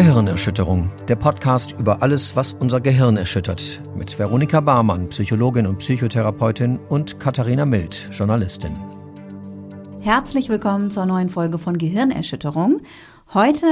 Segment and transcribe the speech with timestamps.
[0.00, 6.78] Gehirnerschütterung, der Podcast über alles, was unser Gehirn erschüttert, mit Veronika Barmann, Psychologin und Psychotherapeutin
[6.88, 8.72] und Katharina Mild, Journalistin.
[10.00, 12.80] Herzlich willkommen zur neuen Folge von Gehirnerschütterung.
[13.34, 13.66] Heute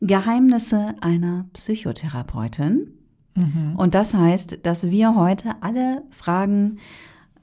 [0.00, 2.94] Geheimnisse einer Psychotherapeutin.
[3.34, 3.74] Mhm.
[3.76, 6.78] Und das heißt, dass wir heute alle Fragen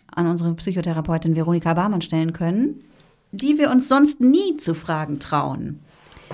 [0.07, 2.79] an unsere Psychotherapeutin Veronika Barmann stellen können,
[3.31, 5.81] die wir uns sonst nie zu fragen trauen.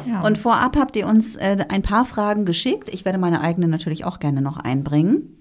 [0.08, 0.22] Ja.
[0.22, 2.90] Und vorab habt ihr uns äh, ein paar Fragen geschickt.
[2.90, 5.34] Ich werde meine eigenen natürlich auch gerne noch einbringen.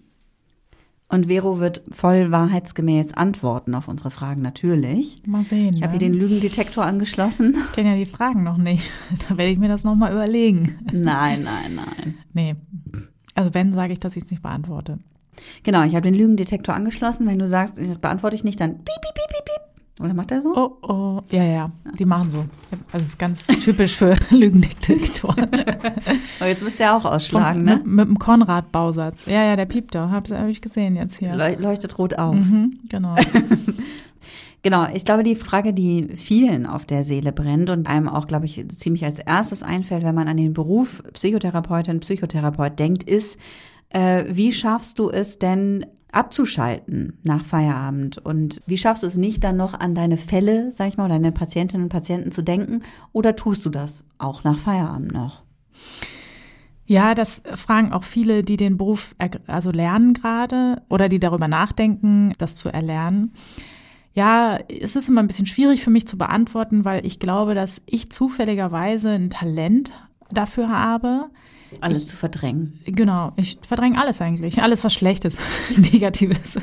[1.13, 5.23] Und Vero wird voll wahrheitsgemäß antworten auf unsere Fragen, natürlich.
[5.27, 5.75] Mal sehen.
[5.75, 5.99] Ich habe ne?
[5.99, 7.55] hier den Lügendetektor angeschlossen.
[7.67, 8.91] Ich kenne ja die Fragen noch nicht.
[9.29, 10.79] Da werde ich mir das nochmal überlegen.
[10.91, 12.15] Nein, nein, nein.
[12.33, 12.57] Nee.
[13.35, 15.01] Also wenn, sage ich, dass ich es nicht beantworte.
[15.65, 17.27] Genau, ich habe den Lügendetektor angeschlossen.
[17.27, 19.52] Wenn du sagst, das beantworte ich nicht, dann piep, piep, piep, piep.
[20.01, 20.57] Oder macht er so?
[20.57, 21.21] Oh, oh.
[21.31, 22.39] Ja, ja, die machen so.
[22.91, 25.49] Also es ist ganz typisch für Lügendetektoren.
[26.41, 27.77] Aber jetzt müsst ihr auch ausschlagen, Von, ne?
[27.77, 29.27] Mit, mit dem Konrad-Bausatz.
[29.27, 30.11] Ja, ja, der piept da.
[30.11, 31.37] Hab's hab ich gesehen jetzt hier.
[31.37, 32.35] Leuchtet rot auf.
[32.35, 33.17] Mhm, genau.
[34.65, 38.47] Genau, ich glaube, die Frage, die vielen auf der Seele brennt und einem auch, glaube
[38.47, 43.39] ich, ziemlich als erstes einfällt, wenn man an den Beruf Psychotherapeutin, Psychotherapeut denkt, ist,
[43.89, 48.19] äh, wie schaffst du es denn, abzuschalten nach Feierabend?
[48.19, 51.15] Und wie schaffst du es nicht, dann noch an deine Fälle, sag ich mal, oder
[51.15, 52.83] deine Patientinnen und Patienten zu denken?
[53.13, 55.43] Oder tust du das auch nach Feierabend noch?
[56.85, 59.15] Ja, das fragen auch viele, die den Beruf
[59.47, 63.33] also lernen gerade oder die darüber nachdenken, das zu erlernen.
[64.15, 67.81] Ja, es ist immer ein bisschen schwierig für mich zu beantworten, weil ich glaube, dass
[67.87, 69.93] ich zufälligerweise ein Talent
[70.31, 71.31] dafür habe,
[71.81, 72.79] alles ich, zu verdrängen.
[72.85, 74.63] Genau, ich verdränge alles eigentlich.
[74.63, 75.39] Alles, was schlecht ist,
[75.77, 76.57] negatives.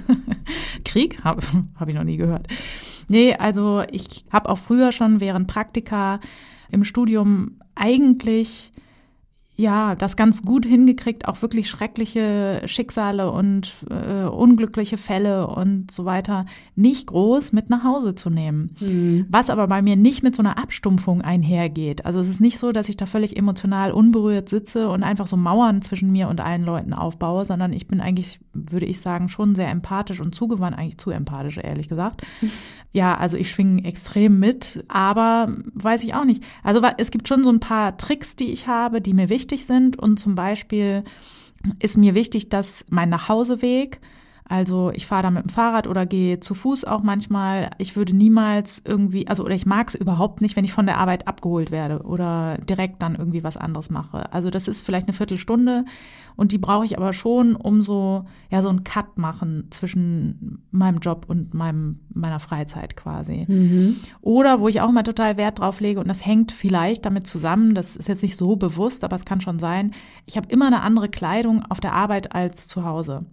[0.86, 1.42] Krieg habe
[1.80, 2.48] hab ich noch nie gehört.
[3.08, 6.20] Nee, also ich habe auch früher schon während Praktika
[6.72, 8.72] im Studium eigentlich
[9.60, 16.06] ja, das ganz gut hingekriegt, auch wirklich schreckliche Schicksale und äh, unglückliche Fälle und so
[16.06, 16.46] weiter
[16.78, 18.78] nicht groß mit nach Hause zu nehmen.
[18.80, 19.26] Mhm.
[19.30, 22.06] Was aber bei mir nicht mit so einer Abstumpfung einhergeht.
[22.06, 25.36] Also es ist nicht so, dass ich da völlig emotional unberührt sitze und einfach so
[25.36, 29.56] Mauern zwischen mir und allen Leuten aufbaue, sondern ich bin eigentlich, würde ich sagen, schon
[29.56, 32.22] sehr empathisch und zugewandt, eigentlich zu empathisch, ehrlich gesagt.
[32.40, 32.52] Mhm.
[32.92, 36.44] Ja, also ich schwinge extrem mit, aber weiß ich auch nicht.
[36.64, 39.98] Also es gibt schon so ein paar Tricks, die ich habe, die mir wichtig sind.
[40.00, 41.04] Und zum Beispiel
[41.80, 44.00] ist mir wichtig, dass mein Nachhauseweg
[44.50, 47.70] also ich fahre da mit dem Fahrrad oder gehe zu Fuß auch manchmal.
[47.78, 50.98] Ich würde niemals irgendwie, also oder ich mag es überhaupt nicht, wenn ich von der
[50.98, 54.34] Arbeit abgeholt werde oder direkt dann irgendwie was anderes mache.
[54.34, 55.86] Also das ist vielleicht eine Viertelstunde
[56.36, 60.98] und die brauche ich aber schon, um so ja so einen Cut machen zwischen meinem
[60.98, 63.46] Job und meinem meiner Freizeit quasi.
[63.48, 63.98] Mhm.
[64.22, 67.76] Oder wo ich auch mal total Wert drauf lege und das hängt vielleicht damit zusammen.
[67.76, 69.94] Das ist jetzt nicht so bewusst, aber es kann schon sein.
[70.26, 73.28] Ich habe immer eine andere Kleidung auf der Arbeit als zu Hause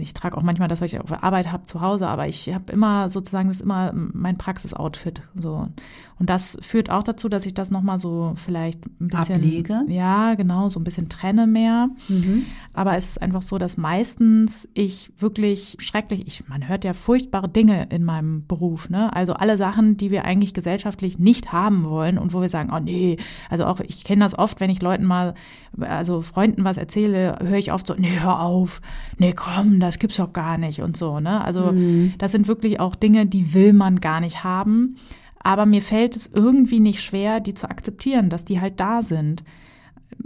[0.00, 2.52] ich trage auch manchmal das, was ich auf der Arbeit habe, zu Hause, aber ich
[2.52, 5.22] habe immer sozusagen, das ist immer mein Praxisoutfit.
[5.34, 5.68] So.
[6.18, 9.36] Und das führt auch dazu, dass ich das nochmal so vielleicht ein bisschen.
[9.36, 9.82] Ablege?
[9.88, 11.90] Ja, genau, so ein bisschen trenne mehr.
[12.08, 12.46] Mhm.
[12.72, 17.48] Aber es ist einfach so, dass meistens ich wirklich schrecklich, ich, man hört ja furchtbare
[17.48, 19.14] Dinge in meinem Beruf, ne?
[19.14, 22.80] Also alle Sachen, die wir eigentlich gesellschaftlich nicht haben wollen und wo wir sagen, oh
[22.80, 23.16] nee,
[23.48, 25.34] also auch, ich kenne das oft, wenn ich Leuten mal,
[25.78, 28.80] also Freunden was erzähle, höre ich oft so, nee, hör auf,
[29.18, 31.44] nee, komm, das gibt's doch gar nicht und so, ne?
[31.44, 32.14] Also mhm.
[32.18, 34.96] das sind wirklich auch Dinge, die will man gar nicht haben.
[35.40, 39.44] Aber mir fällt es irgendwie nicht schwer, die zu akzeptieren, dass die halt da sind.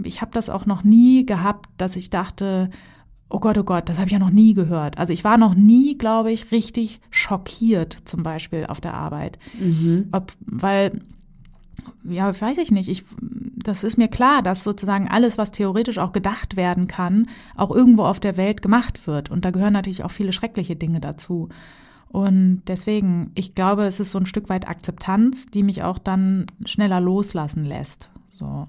[0.03, 2.69] Ich habe das auch noch nie gehabt, dass ich dachte,
[3.33, 4.97] oh Gott, oh Gott, das habe ich ja noch nie gehört.
[4.97, 9.39] Also ich war noch nie, glaube ich, richtig schockiert zum Beispiel auf der Arbeit.
[9.59, 10.07] Mhm.
[10.11, 11.01] Ob, weil,
[12.03, 16.13] ja, weiß ich nicht, ich, das ist mir klar, dass sozusagen alles, was theoretisch auch
[16.13, 19.31] gedacht werden kann, auch irgendwo auf der Welt gemacht wird.
[19.31, 21.49] Und da gehören natürlich auch viele schreckliche Dinge dazu.
[22.13, 26.45] Und deswegen, ich glaube, es ist so ein Stück weit Akzeptanz, die mich auch dann
[26.63, 28.07] schneller loslassen lässt.
[28.29, 28.67] So.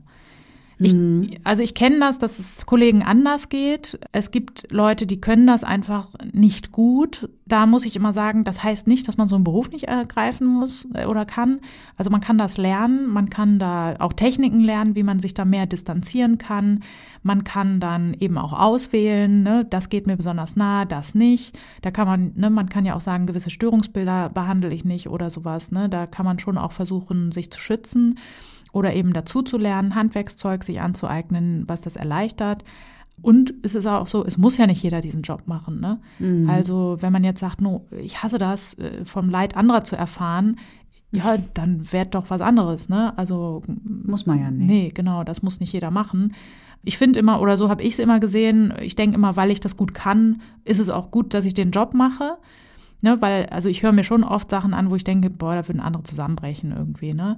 [0.78, 1.30] Ich, mhm.
[1.44, 3.98] also ich kenne das, dass es Kollegen anders geht.
[4.12, 7.28] Es gibt Leute, die können das einfach nicht gut.
[7.46, 10.46] Da muss ich immer sagen, das heißt nicht, dass man so einen Beruf nicht ergreifen
[10.46, 11.60] muss äh, oder kann.
[11.96, 15.44] Also man kann das lernen, man kann da auch Techniken lernen, wie man sich da
[15.44, 16.82] mehr distanzieren kann.
[17.22, 21.56] Man kann dann eben auch auswählen, ne, das geht mir besonders nah, das nicht.
[21.82, 25.30] Da kann man, ne, man kann ja auch sagen, gewisse Störungsbilder behandle ich nicht oder
[25.30, 25.70] sowas.
[25.70, 28.18] Ne, da kann man schon auch versuchen, sich zu schützen
[28.74, 32.64] oder eben dazu zu lernen, Handwerkszeug sich anzueignen, was das erleichtert.
[33.22, 35.80] Und es ist auch so, es muss ja nicht jeder diesen Job machen.
[35.80, 36.00] Ne?
[36.18, 36.50] Mhm.
[36.50, 40.58] Also wenn man jetzt sagt, no, ich hasse das, äh, vom Leid anderer zu erfahren,
[41.12, 42.88] ja, dann wäre doch was anderes.
[42.88, 43.16] Ne?
[43.16, 44.68] Also muss man ja nicht.
[44.68, 46.34] Nee, genau, das muss nicht jeder machen.
[46.82, 49.60] Ich finde immer, oder so habe ich es immer gesehen, ich denke immer, weil ich
[49.60, 52.36] das gut kann, ist es auch gut, dass ich den Job mache.
[53.04, 55.68] Ne, weil, also ich höre mir schon oft Sachen an, wo ich denke, boah, da
[55.68, 57.36] würden andere zusammenbrechen irgendwie, ne?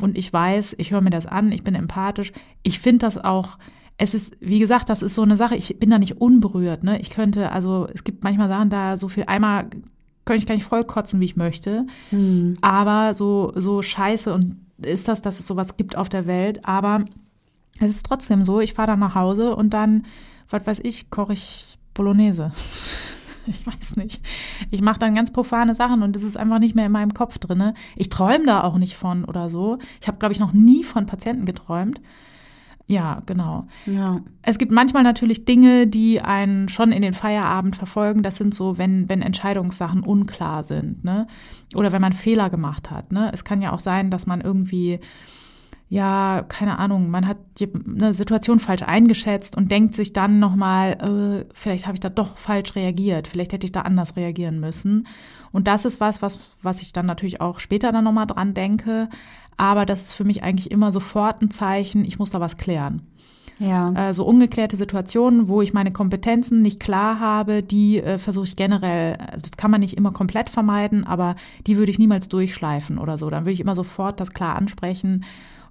[0.00, 2.30] Und ich weiß, ich höre mir das an, ich bin empathisch.
[2.62, 3.58] Ich finde das auch,
[3.96, 7.00] es ist, wie gesagt, das ist so eine Sache, ich bin da nicht unberührt, ne?
[7.00, 9.64] Ich könnte, also es gibt manchmal Sachen da, so viel, einmal
[10.24, 11.84] könnte ich gar nicht voll kotzen, wie ich möchte.
[12.10, 12.56] Hm.
[12.60, 16.64] Aber so, so scheiße und ist das, dass es sowas gibt auf der Welt.
[16.64, 17.06] Aber
[17.80, 20.06] es ist trotzdem so, ich fahre dann nach Hause und dann,
[20.48, 22.52] was weiß ich, koche ich Bolognese.
[23.58, 24.20] Ich weiß nicht.
[24.70, 27.38] Ich mache dann ganz profane Sachen und es ist einfach nicht mehr in meinem Kopf
[27.38, 27.72] drin.
[27.96, 29.78] Ich träume da auch nicht von oder so.
[30.00, 32.00] Ich habe, glaube ich, noch nie von Patienten geträumt.
[32.86, 33.66] Ja, genau.
[33.84, 34.22] Ja.
[34.40, 38.22] Es gibt manchmal natürlich Dinge, die einen schon in den Feierabend verfolgen.
[38.22, 41.26] Das sind so, wenn, wenn Entscheidungssachen unklar sind, ne?
[41.74, 43.30] Oder wenn man Fehler gemacht hat, ne?
[43.34, 45.00] Es kann ja auch sein, dass man irgendwie
[45.90, 51.54] ja, keine Ahnung, man hat eine Situation falsch eingeschätzt und denkt sich dann nochmal, äh,
[51.54, 55.06] vielleicht habe ich da doch falsch reagiert, vielleicht hätte ich da anders reagieren müssen.
[55.50, 59.08] Und das ist was, was, was ich dann natürlich auch später dann nochmal dran denke.
[59.56, 63.02] Aber das ist für mich eigentlich immer sofort ein Zeichen, ich muss da was klären.
[63.58, 64.10] Ja.
[64.10, 68.56] Äh, so ungeklärte Situationen, wo ich meine Kompetenzen nicht klar habe, die äh, versuche ich
[68.56, 71.34] generell, also das kann man nicht immer komplett vermeiden, aber
[71.66, 73.30] die würde ich niemals durchschleifen oder so.
[73.30, 75.24] Dann würde ich immer sofort das klar ansprechen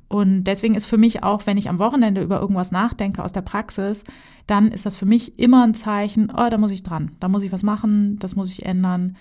[0.10, 3.42] und deswegen ist für mich auch, wenn ich am Wochenende über irgendwas nachdenke aus der
[3.42, 4.04] Praxis,
[4.46, 7.44] dann ist das für mich immer ein Zeichen, oh, da muss ich dran, da muss
[7.44, 9.18] ich was machen, das muss ich ändern.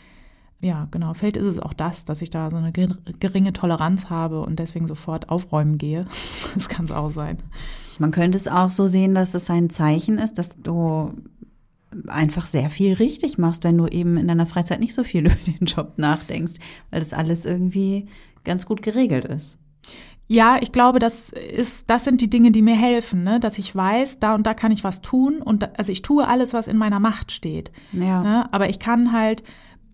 [0.60, 1.12] Ja, genau.
[1.12, 4.86] Vielleicht ist es auch das, dass ich da so eine geringe Toleranz habe und deswegen
[4.86, 6.06] sofort aufräumen gehe.
[6.54, 7.38] Das kann es auch sein.
[7.98, 11.12] Man könnte es auch so sehen, dass es ein Zeichen ist, dass du
[12.06, 15.34] einfach sehr viel richtig machst, wenn du eben in deiner Freizeit nicht so viel über
[15.34, 16.54] den Job nachdenkst,
[16.90, 18.06] weil das alles irgendwie
[18.44, 19.58] ganz gut geregelt ist.
[20.28, 23.38] Ja, ich glaube, das ist, das sind die Dinge, die mir helfen, ne?
[23.38, 26.26] dass ich weiß, da und da kann ich was tun und da, also ich tue
[26.26, 27.70] alles, was in meiner Macht steht.
[27.93, 28.23] Ja.
[28.23, 28.52] Ne?
[28.52, 29.44] Aber ich kann halt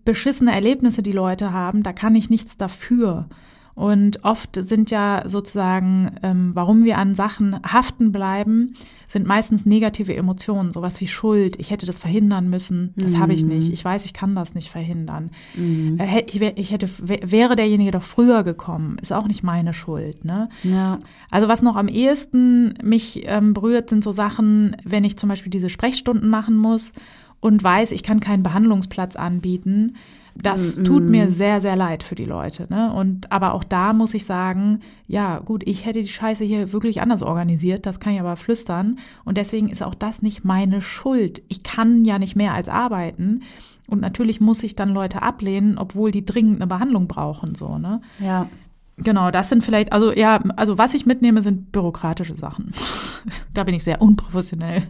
[0.04, 3.28] beschissene Erlebnisse, die Leute haben, da kann ich nichts dafür.
[3.74, 8.74] Und oft sind ja sozusagen, ähm, warum wir an Sachen haften bleiben,
[9.06, 11.56] sind meistens negative Emotionen, sowas wie Schuld.
[11.58, 12.92] Ich hätte das verhindern müssen.
[12.96, 13.18] Das mhm.
[13.20, 13.72] habe ich nicht.
[13.72, 15.30] Ich weiß, ich kann das nicht verhindern.
[15.54, 15.98] Mhm.
[15.98, 18.98] Äh, ich, ich, hätte, wäre derjenige doch früher gekommen.
[19.00, 20.24] Ist auch nicht meine Schuld.
[20.24, 20.48] Ne?
[20.62, 20.98] Ja.
[21.30, 25.50] Also was noch am ehesten mich ähm, berührt, sind so Sachen, wenn ich zum Beispiel
[25.50, 26.92] diese Sprechstunden machen muss
[27.40, 29.94] und weiß, ich kann keinen Behandlungsplatz anbieten
[30.34, 32.66] das mm, tut mir sehr, sehr leid für die Leute.
[32.70, 32.92] Ne?
[32.92, 37.00] Und aber auch da muss ich sagen, ja, gut, ich hätte die Scheiße hier wirklich
[37.02, 38.98] anders organisiert, das kann ich aber flüstern.
[39.24, 41.42] Und deswegen ist auch das nicht meine Schuld.
[41.48, 43.42] Ich kann ja nicht mehr als arbeiten.
[43.86, 47.54] Und natürlich muss ich dann Leute ablehnen, obwohl die dringend eine Behandlung brauchen.
[47.54, 48.00] So, ne?
[48.20, 48.48] Ja.
[48.96, 52.72] Genau, das sind vielleicht, also ja, also was ich mitnehme, sind bürokratische Sachen.
[53.54, 54.84] da bin ich sehr unprofessionell.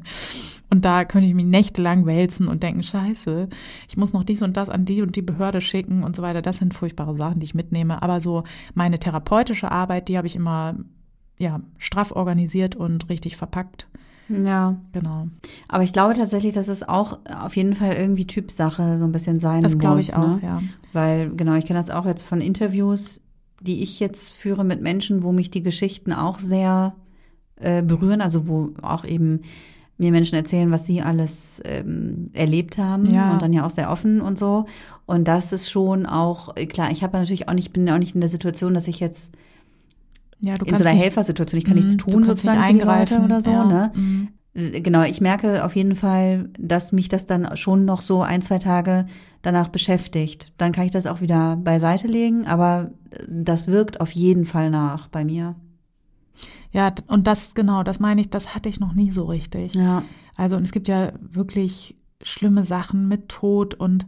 [0.73, 3.51] Und da könnte ich mich nächtelang wälzen und denken, scheiße,
[3.91, 6.41] ich muss noch dies und das an die und die Behörde schicken und so weiter.
[6.41, 8.01] Das sind furchtbare Sachen, die ich mitnehme.
[8.03, 10.77] Aber so meine therapeutische Arbeit, die habe ich immer
[11.37, 13.87] ja, straff organisiert und richtig verpackt.
[14.31, 14.81] Ja.
[14.93, 15.29] Genau.
[15.69, 19.41] Aber ich glaube tatsächlich, dass es auch auf jeden Fall irgendwie Typsache so ein bisschen
[19.41, 19.83] sein das muss.
[19.83, 20.41] Das glaube ich auch, ne?
[20.43, 20.63] ja.
[20.95, 23.21] Weil, genau, ich kenne das auch jetzt von Interviews,
[23.61, 26.95] die ich jetzt führe mit Menschen, wo mich die Geschichten auch sehr
[27.57, 29.43] äh, berühren, also wo auch eben
[30.03, 33.33] mir Menschen erzählen, was sie alles ähm, erlebt haben ja.
[33.33, 34.67] und dann ja auch sehr offen und so.
[35.07, 38.21] Und das ist schon auch, klar, ich habe natürlich auch nicht, bin auch nicht in
[38.21, 39.33] der Situation, dass ich jetzt
[40.41, 43.51] ja, in so einer Helfersituation, ich kann nichts mhm, tun sozusagen nicht eingreifen oder so,
[43.51, 43.65] ja.
[43.65, 43.93] ne?
[43.95, 44.29] Mhm.
[44.55, 48.59] Genau, ich merke auf jeden Fall, dass mich das dann schon noch so ein, zwei
[48.59, 49.07] Tage
[49.41, 50.53] danach beschäftigt.
[50.59, 52.91] Dann kann ich das auch wieder beiseite legen, aber
[53.27, 55.55] das wirkt auf jeden Fall nach bei mir.
[56.73, 59.75] Ja, und das, genau, das meine ich, das hatte ich noch nie so richtig.
[59.75, 60.05] Ja.
[60.37, 64.07] Also, und es gibt ja wirklich schlimme Sachen mit Tod und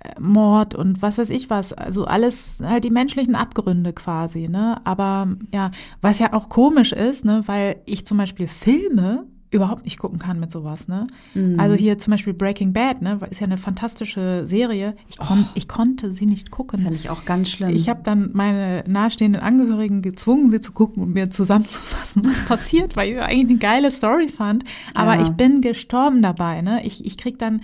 [0.00, 1.72] äh, Mord und was weiß ich was.
[1.72, 4.80] Also alles halt die menschlichen Abgründe quasi, ne?
[4.84, 9.98] Aber ja, was ja auch komisch ist, ne, weil ich zum Beispiel Filme überhaupt nicht
[9.98, 11.06] gucken kann mit sowas, ne?
[11.34, 11.60] Mhm.
[11.60, 14.96] Also hier zum Beispiel Breaking Bad, ne, ist ja eine fantastische Serie.
[15.08, 15.50] Ich, kon oh.
[15.54, 16.82] ich konnte sie nicht gucken.
[16.82, 17.68] Fand ich auch ganz schlimm.
[17.68, 22.96] Ich habe dann meine nahestehenden Angehörigen gezwungen, sie zu gucken und mir zusammenzufassen, was passiert,
[22.96, 24.64] weil ich es eigentlich eine geile Story fand.
[24.94, 25.22] Aber ja.
[25.22, 26.84] ich bin gestorben dabei, ne?
[26.84, 27.60] Ich, ich krieg dann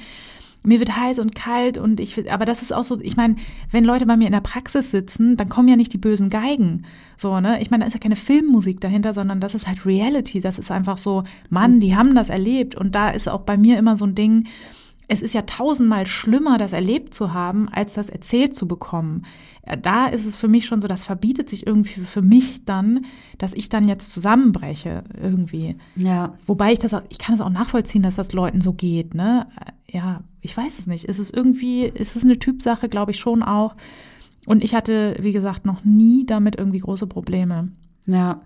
[0.62, 3.36] mir wird heiß und kalt und ich, aber das ist auch so, ich meine,
[3.70, 6.84] wenn Leute bei mir in der Praxis sitzen, dann kommen ja nicht die bösen Geigen.
[7.16, 7.60] So, ne?
[7.60, 10.40] Ich meine, da ist ja keine Filmmusik dahinter, sondern das ist halt Reality.
[10.40, 12.74] Das ist einfach so, Mann, die haben das erlebt.
[12.74, 14.46] Und da ist auch bei mir immer so ein Ding,
[15.08, 19.24] es ist ja tausendmal schlimmer, das erlebt zu haben, als das erzählt zu bekommen.
[19.76, 23.04] Da ist es für mich schon so, das verbietet sich irgendwie für mich dann,
[23.36, 25.76] dass ich dann jetzt zusammenbreche irgendwie.
[25.96, 26.34] Ja.
[26.46, 29.46] Wobei ich das auch, ich kann es auch nachvollziehen, dass das Leuten so geht, ne?
[29.90, 31.04] Ja, ich weiß es nicht.
[31.04, 33.76] Ist es irgendwie, ist es eine Typsache, glaube ich schon auch.
[34.46, 37.68] Und ich hatte, wie gesagt, noch nie damit irgendwie große Probleme.
[38.06, 38.40] Ja.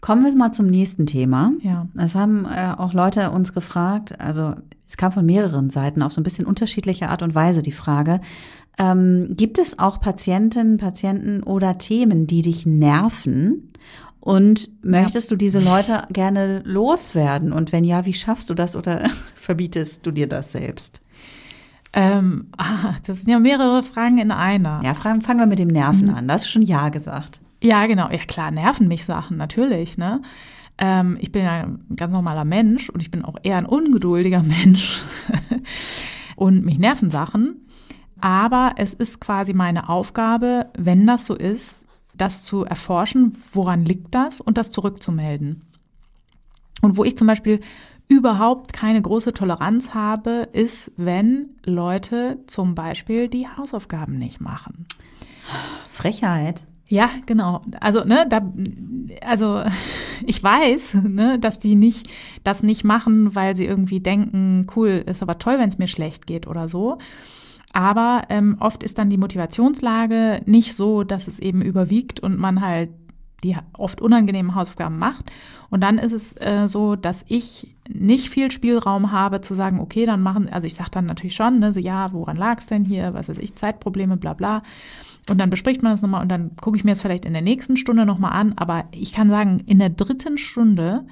[0.00, 1.52] Kommen wir mal zum nächsten Thema.
[1.60, 1.86] Ja.
[1.96, 4.54] Es haben äh, auch Leute uns gefragt, also
[4.90, 8.20] es kam von mehreren Seiten auf so ein bisschen unterschiedliche Art und Weise die Frage,
[8.76, 13.72] ähm, gibt es auch Patientinnen, Patienten oder Themen, die dich nerven?
[14.18, 15.36] Und möchtest ja.
[15.36, 17.52] du diese Leute gerne loswerden?
[17.52, 21.02] Und wenn ja, wie schaffst du das oder verbietest du dir das selbst?
[21.92, 24.82] Ähm, ah, das sind ja mehrere Fragen in einer.
[24.82, 26.14] Ja, fangen wir mit dem Nerven mhm.
[26.14, 26.26] an.
[26.26, 27.40] Da hast du schon Ja gesagt.
[27.62, 28.10] Ja, genau.
[28.10, 30.20] Ja, klar, nerven mich Sachen, natürlich, ne?
[30.80, 34.42] Ähm, ich bin ja ein ganz normaler Mensch und ich bin auch eher ein ungeduldiger
[34.42, 35.00] Mensch.
[36.36, 37.66] und mich nerven Sachen.
[38.20, 44.14] Aber es ist quasi meine Aufgabe, wenn das so ist, das zu erforschen, woran liegt
[44.14, 45.62] das und das zurückzumelden.
[46.82, 47.60] Und wo ich zum Beispiel
[48.08, 54.86] überhaupt keine große Toleranz habe, ist, wenn Leute zum Beispiel die Hausaufgaben nicht machen.
[55.88, 56.64] Frechheit.
[56.90, 57.62] Ja, genau.
[57.78, 58.42] Also, ne, da,
[59.24, 59.62] also
[60.26, 62.08] ich weiß, ne, dass die nicht
[62.42, 66.26] das nicht machen, weil sie irgendwie denken, cool, ist aber toll, wenn es mir schlecht
[66.26, 66.98] geht oder so.
[67.72, 72.60] Aber ähm, oft ist dann die Motivationslage nicht so, dass es eben überwiegt und man
[72.60, 72.90] halt
[73.44, 75.30] die oft unangenehmen Hausaufgaben macht.
[75.70, 80.06] Und dann ist es äh, so, dass ich nicht viel Spielraum habe zu sagen, okay,
[80.06, 82.84] dann machen, also ich sage dann natürlich schon, ne, so ja, woran lag es denn
[82.84, 84.64] hier, was weiß ich, Zeitprobleme, bla bla.
[85.28, 87.42] Und dann bespricht man das nochmal und dann gucke ich mir es vielleicht in der
[87.42, 88.54] nächsten Stunde nochmal an.
[88.56, 91.04] Aber ich kann sagen, in der dritten Stunde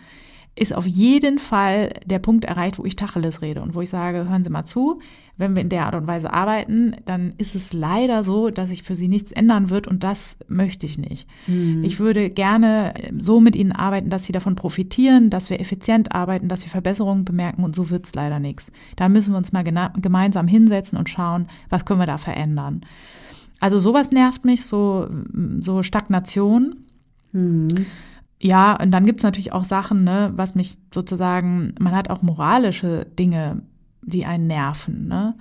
[0.59, 4.29] ist auf jeden Fall der Punkt erreicht, wo ich Tacheles rede und wo ich sage,
[4.29, 5.01] hören Sie mal zu,
[5.37, 8.83] wenn wir in der Art und Weise arbeiten, dann ist es leider so, dass sich
[8.83, 11.29] für Sie nichts ändern wird und das möchte ich nicht.
[11.47, 11.85] Mhm.
[11.85, 16.49] Ich würde gerne so mit Ihnen arbeiten, dass Sie davon profitieren, dass wir effizient arbeiten,
[16.49, 18.73] dass Sie Verbesserungen bemerken und so wird es leider nichts.
[18.97, 22.81] Da müssen wir uns mal gemeinsam hinsetzen und schauen, was können wir da verändern.
[23.61, 25.09] Also sowas nervt mich, so,
[25.61, 26.77] so Stagnation.
[27.33, 27.87] Mhm.
[28.41, 33.07] Ja, und dann gibt's natürlich auch Sachen, ne, was mich sozusagen, man hat auch moralische
[33.19, 33.63] Dinge,
[34.03, 35.09] die einen nerven.
[35.09, 35.35] Ne?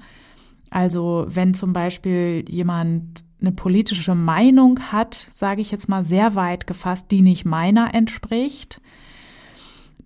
[0.69, 6.65] Also wenn zum Beispiel jemand eine politische Meinung hat, sage ich jetzt mal sehr weit
[6.65, 8.81] gefasst, die nicht meiner entspricht,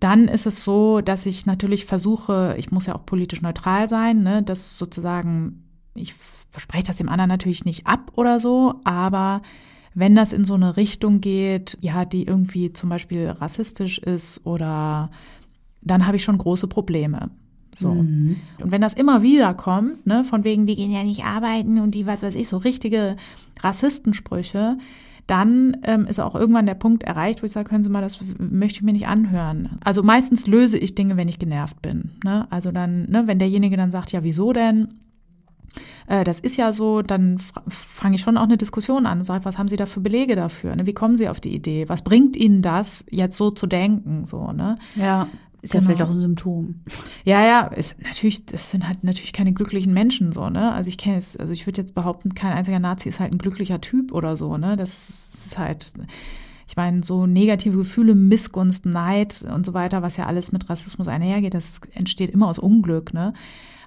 [0.01, 4.21] dann ist es so, dass ich natürlich versuche, ich muss ja auch politisch neutral sein,
[4.23, 5.63] ne, dass sozusagen,
[5.95, 6.13] ich
[6.51, 9.41] verspreche das dem anderen natürlich nicht ab oder so, aber
[9.93, 15.11] wenn das in so eine Richtung geht, ja, die irgendwie zum Beispiel rassistisch ist oder
[15.81, 17.29] dann habe ich schon große Probleme.
[17.75, 17.89] So.
[17.89, 18.37] Mhm.
[18.59, 21.95] Und wenn das immer wieder kommt, ne, von wegen, die gehen ja nicht arbeiten und
[21.95, 23.15] die, was weiß ich, so richtige
[23.61, 24.77] Rassistensprüche,
[25.27, 28.19] dann ähm, ist auch irgendwann der Punkt erreicht, wo ich sage, können Sie mal, das
[28.37, 29.77] möchte ich mir nicht anhören.
[29.83, 32.11] Also meistens löse ich Dinge, wenn ich genervt bin.
[32.23, 32.47] Ne?
[32.49, 34.89] Also dann, ne, wenn derjenige dann sagt, ja, wieso denn?
[36.07, 39.45] Äh, das ist ja so, dann fange ich schon auch eine Diskussion an und sage,
[39.45, 40.75] was haben Sie da für Belege dafür?
[40.75, 40.85] Ne?
[40.85, 41.87] Wie kommen Sie auf die Idee?
[41.89, 44.25] Was bringt Ihnen das, jetzt so zu denken?
[44.25, 44.77] So, ne?
[44.95, 45.27] Ja.
[45.61, 45.83] Ist genau.
[45.83, 46.75] ja vielleicht auch ein Symptom.
[47.23, 50.71] Ja, ja, ist natürlich, das sind halt natürlich keine glücklichen Menschen so, ne?
[50.71, 53.37] Also ich kenne es, also ich würde jetzt behaupten, kein einziger Nazi ist halt ein
[53.37, 54.75] glücklicher Typ oder so, ne?
[54.75, 55.09] Das
[55.45, 55.93] ist halt,
[56.71, 61.09] ich meine, so negative Gefühle, Missgunst, Neid und so weiter, was ja alles mit Rassismus
[61.09, 63.33] einhergeht, das entsteht immer aus Unglück, ne?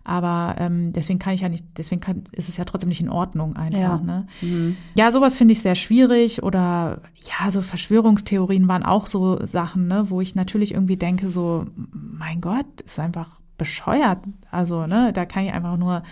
[0.04, 3.08] Aber ähm, deswegen kann ich ja nicht, deswegen kann, ist es ja trotzdem nicht in
[3.08, 3.78] Ordnung einfach.
[3.78, 4.26] Ja, ne?
[4.42, 4.76] mhm.
[4.94, 6.42] ja sowas finde ich sehr schwierig.
[6.42, 11.64] Oder ja, so Verschwörungstheorien waren auch so Sachen, ne, wo ich natürlich irgendwie denke, so,
[11.90, 14.18] mein Gott, ist einfach bescheuert.
[14.50, 16.02] Also, ne, da kann ich einfach nur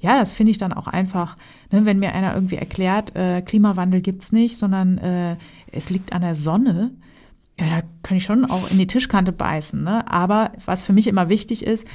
[0.00, 1.36] ja, das finde ich dann auch einfach,
[1.70, 5.36] ne, wenn mir einer irgendwie erklärt, äh, Klimawandel gibt's nicht, sondern äh,
[5.72, 6.92] es liegt an der Sonne.
[7.58, 9.82] Ja, da kann ich schon auch in die Tischkante beißen.
[9.82, 10.10] Ne?
[10.10, 11.86] Aber was für mich immer wichtig ist,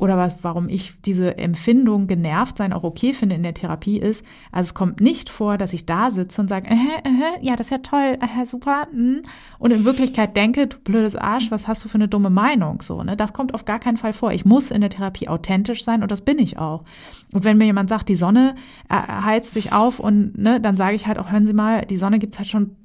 [0.00, 4.24] oder was, warum ich diese Empfindung genervt sein auch okay finde in der Therapie ist,
[4.50, 7.66] also es kommt nicht vor, dass ich da sitze und sage, äh, äh, ja, das
[7.66, 9.20] ist ja toll, äh, super, mh.
[9.58, 13.02] und in Wirklichkeit denke, du blödes Arsch, was hast du für eine dumme Meinung, so,
[13.02, 13.16] ne?
[13.16, 14.32] Das kommt auf gar keinen Fall vor.
[14.32, 16.84] Ich muss in der Therapie authentisch sein und das bin ich auch.
[17.32, 18.54] Und wenn mir jemand sagt, die Sonne
[18.88, 21.98] äh, heizt sich auf und, ne, dann sage ich halt auch, hören Sie mal, die
[21.98, 22.76] Sonne gibt's halt schon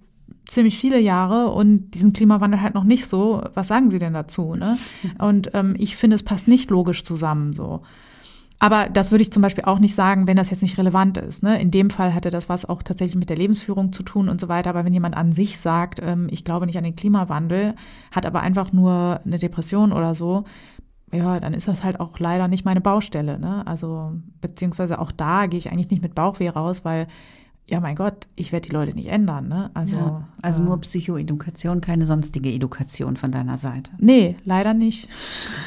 [0.47, 3.43] ziemlich viele Jahre und diesen Klimawandel halt noch nicht so.
[3.53, 4.55] Was sagen Sie denn dazu?
[4.55, 4.77] Ne?
[5.17, 7.81] Und ähm, ich finde, es passt nicht logisch zusammen so.
[8.57, 11.43] Aber das würde ich zum Beispiel auch nicht sagen, wenn das jetzt nicht relevant ist.
[11.43, 11.59] Ne?
[11.61, 14.47] In dem Fall hatte das was auch tatsächlich mit der Lebensführung zu tun und so
[14.47, 14.69] weiter.
[14.69, 17.75] Aber wenn jemand an sich sagt, ähm, ich glaube nicht an den Klimawandel,
[18.11, 20.45] hat aber einfach nur eine Depression oder so,
[21.11, 23.39] ja, dann ist das halt auch leider nicht meine Baustelle.
[23.39, 23.65] Ne?
[23.67, 27.07] Also, beziehungsweise auch da gehe ich eigentlich nicht mit Bauchweh raus, weil
[27.67, 29.47] ja, mein Gott, ich werde die Leute nicht ändern.
[29.47, 29.71] Ne?
[29.73, 33.91] Also, ja, also äh, nur Psychoedukation, keine sonstige Edukation von deiner Seite.
[33.97, 35.09] Nee, leider nicht.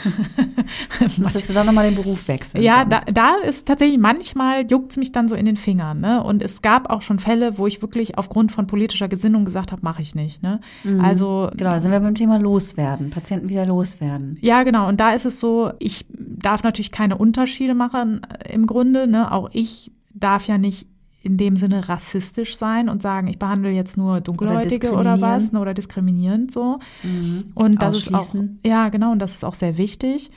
[1.18, 2.62] Musstest du da nochmal den Beruf wechseln?
[2.62, 5.98] Ja, da, da, ist tatsächlich, manchmal juckt es mich dann so in den Fingern.
[5.98, 6.22] Ne?
[6.22, 9.82] Und es gab auch schon Fälle, wo ich wirklich aufgrund von politischer Gesinnung gesagt habe,
[9.82, 10.40] mache ich nicht.
[10.40, 10.60] Ne?
[10.84, 11.00] Mhm.
[11.00, 14.38] Also Genau, da sind wir beim Thema loswerden, Patienten wieder loswerden.
[14.40, 14.86] Ja, genau.
[14.86, 19.08] Und da ist es so, ich darf natürlich keine Unterschiede machen im Grunde.
[19.08, 19.32] Ne?
[19.32, 20.86] Auch ich darf ja nicht
[21.22, 25.52] in dem Sinne rassistisch sein und sagen, ich behandle jetzt nur Dunkelhäutige oder, oder was
[25.52, 26.78] ne, oder diskriminierend so.
[27.02, 27.52] Mhm.
[27.54, 28.34] Und das ist auch
[28.64, 30.30] ja genau und das ist auch sehr wichtig.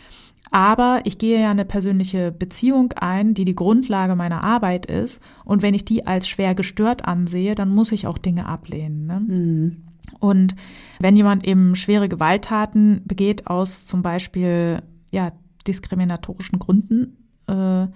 [0.49, 5.21] Aber ich gehe ja eine persönliche Beziehung ein, die die Grundlage meiner Arbeit ist.
[5.45, 9.05] Und wenn ich die als schwer gestört ansehe, dann muss ich auch Dinge ablehnen.
[9.05, 9.19] Ne?
[9.19, 9.77] Mhm.
[10.19, 10.55] Und
[10.99, 15.31] wenn jemand eben schwere Gewalttaten begeht aus zum Beispiel ja
[15.67, 17.87] diskriminatorischen Gründen, äh,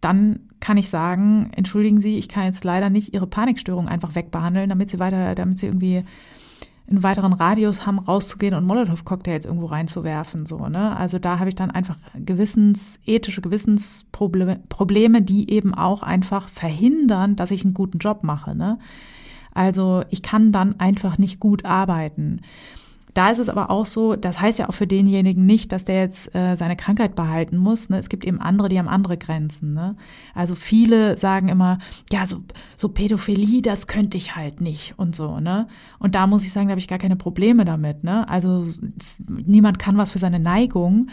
[0.00, 4.68] dann kann ich sagen, entschuldigen Sie, ich kann jetzt leider nicht Ihre Panikstörung einfach wegbehandeln,
[4.68, 6.04] damit Sie weiter, damit Sie irgendwie
[6.90, 10.46] einen weiteren Radius haben, rauszugehen und Molotow-Cocktails irgendwo reinzuwerfen.
[10.46, 10.96] So, ne?
[10.96, 17.50] Also da habe ich dann einfach Gewissens, ethische Gewissensprobleme, die eben auch einfach verhindern, dass
[17.50, 18.54] ich einen guten Job mache.
[18.54, 18.78] Ne?
[19.52, 22.40] Also ich kann dann einfach nicht gut arbeiten.
[23.18, 26.02] Da ist es aber auch so, das heißt ja auch für denjenigen nicht, dass der
[26.02, 27.88] jetzt äh, seine Krankheit behalten muss.
[27.88, 27.98] Ne?
[27.98, 29.74] Es gibt eben andere, die haben andere Grenzen.
[29.74, 29.96] Ne?
[30.36, 31.80] Also viele sagen immer,
[32.12, 32.44] ja, so,
[32.76, 35.40] so Pädophilie, das könnte ich halt nicht und so.
[35.40, 35.66] Ne?
[35.98, 38.04] Und da muss ich sagen, da habe ich gar keine Probleme damit.
[38.04, 38.28] Ne?
[38.28, 38.66] Also
[39.26, 41.08] niemand kann was für seine Neigung.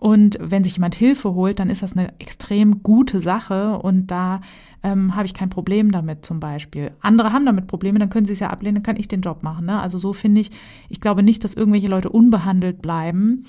[0.00, 4.40] Und wenn sich jemand Hilfe holt, dann ist das eine extrem gute Sache und da
[4.86, 6.92] ähm, habe ich kein Problem damit zum Beispiel.
[7.00, 9.42] Andere haben damit Probleme, dann können sie es ja ablehnen, dann kann ich den Job
[9.42, 9.66] machen.
[9.66, 9.80] Ne?
[9.80, 10.50] Also so finde ich,
[10.88, 13.46] ich glaube nicht, dass irgendwelche Leute unbehandelt bleiben,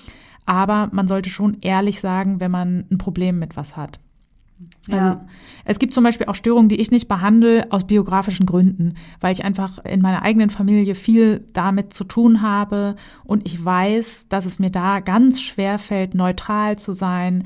[0.47, 3.99] aber man sollte schon ehrlich sagen, wenn man ein Problem mit was hat.
[4.87, 5.11] Ja.
[5.11, 5.21] Also,
[5.65, 9.45] es gibt zum Beispiel auch Störungen, die ich nicht behandle aus biografischen Gründen, weil ich
[9.45, 14.57] einfach in meiner eigenen Familie viel damit zu tun habe und ich weiß, dass es
[14.57, 17.43] mir da ganz schwer fällt, neutral zu sein,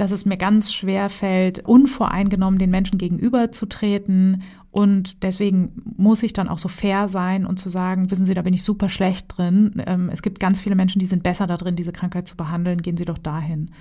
[0.00, 4.42] dass es mir ganz schwer fällt, unvoreingenommen den Menschen gegenüberzutreten.
[4.70, 8.40] Und deswegen muss ich dann auch so fair sein und zu sagen, wissen Sie, da
[8.40, 9.82] bin ich super schlecht drin.
[9.86, 12.80] Ähm, es gibt ganz viele Menschen, die sind besser da drin, diese Krankheit zu behandeln.
[12.80, 13.72] Gehen Sie doch dahin.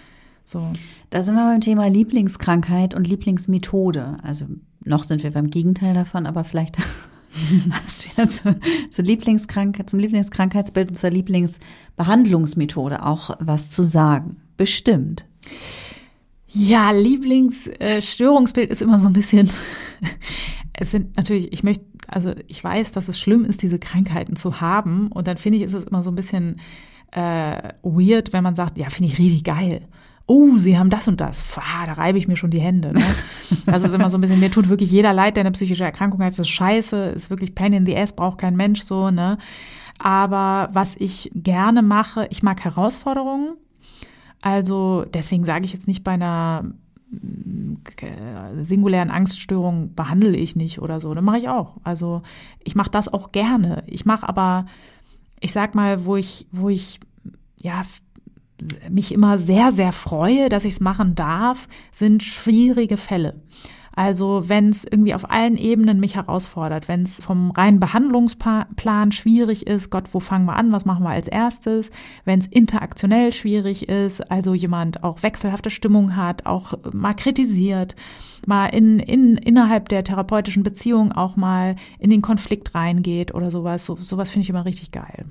[0.43, 0.73] So.
[1.09, 4.17] Da sind wir beim Thema Lieblingskrankheit und Lieblingsmethode.
[4.21, 4.45] Also
[4.83, 6.79] noch sind wir beim Gegenteil davon, aber vielleicht
[7.71, 14.35] hast du ja zu, zu Lieblingskrankheit, zum Lieblingskrankheitsbild und zur Lieblingsbehandlungsmethode auch was zu sagen.
[14.57, 15.23] Bestimmt.
[16.51, 19.49] Ja, Lieblingsstörungsbild äh, ist immer so ein bisschen,
[20.73, 24.59] es sind natürlich, ich möchte, also ich weiß, dass es schlimm ist, diese Krankheiten zu
[24.61, 25.11] haben.
[25.11, 26.59] Und dann finde ich, ist es immer so ein bisschen
[27.11, 29.87] äh, weird, wenn man sagt, ja, finde ich richtig geil.
[30.25, 31.41] Oh, sie haben das und das.
[31.41, 32.93] Pah, da reibe ich mir schon die Hände.
[32.93, 33.03] Ne?
[33.65, 36.21] Das ist immer so ein bisschen, mir tut wirklich jeder leid, der eine psychische Erkrankung
[36.21, 36.31] hat.
[36.31, 39.37] Das ist scheiße, ist wirklich Pain in the ass, braucht kein Mensch so, ne?
[39.99, 43.57] Aber was ich gerne mache, ich mag Herausforderungen.
[44.41, 46.65] Also deswegen sage ich jetzt nicht bei einer
[48.01, 51.13] äh, singulären Angststörung behandle ich nicht oder so.
[51.13, 51.77] Das mache ich auch.
[51.83, 52.21] Also
[52.63, 53.83] ich mache das auch gerne.
[53.87, 54.65] Ich mache aber,
[55.39, 56.99] ich sag mal, wo ich, wo ich
[57.61, 57.81] ja
[58.89, 63.41] mich immer sehr, sehr freue, dass ich es machen darf, sind schwierige Fälle.
[63.99, 69.67] Also wenn es irgendwie auf allen Ebenen mich herausfordert, wenn es vom reinen Behandlungsplan schwierig
[69.67, 71.91] ist, Gott, wo fangen wir an, was machen wir als erstes,
[72.23, 77.97] wenn es interaktionell schwierig ist, also jemand auch wechselhafte Stimmung hat, auch mal kritisiert,
[78.45, 83.85] mal in, in, innerhalb der therapeutischen Beziehung auch mal in den Konflikt reingeht oder sowas.
[83.85, 85.25] So, sowas finde ich immer richtig geil.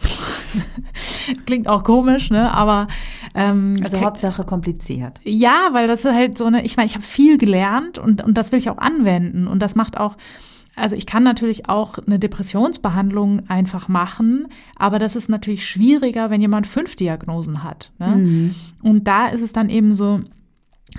[1.46, 2.52] Klingt auch komisch, ne?
[2.52, 2.88] Aber
[3.34, 5.20] ähm, also Hauptsache kompliziert.
[5.24, 8.34] Ja, weil das ist halt so eine, ich meine, ich habe viel gelernt und, und
[8.34, 9.46] das will ich auch anwenden.
[9.46, 10.16] Und das macht auch
[10.78, 16.40] also ich kann natürlich auch eine Depressionsbehandlung einfach machen, aber das ist natürlich schwieriger, wenn
[16.40, 17.90] jemand fünf Diagnosen hat.
[17.98, 18.06] Ne?
[18.06, 18.54] Mhm.
[18.82, 20.20] Und da ist es dann eben so,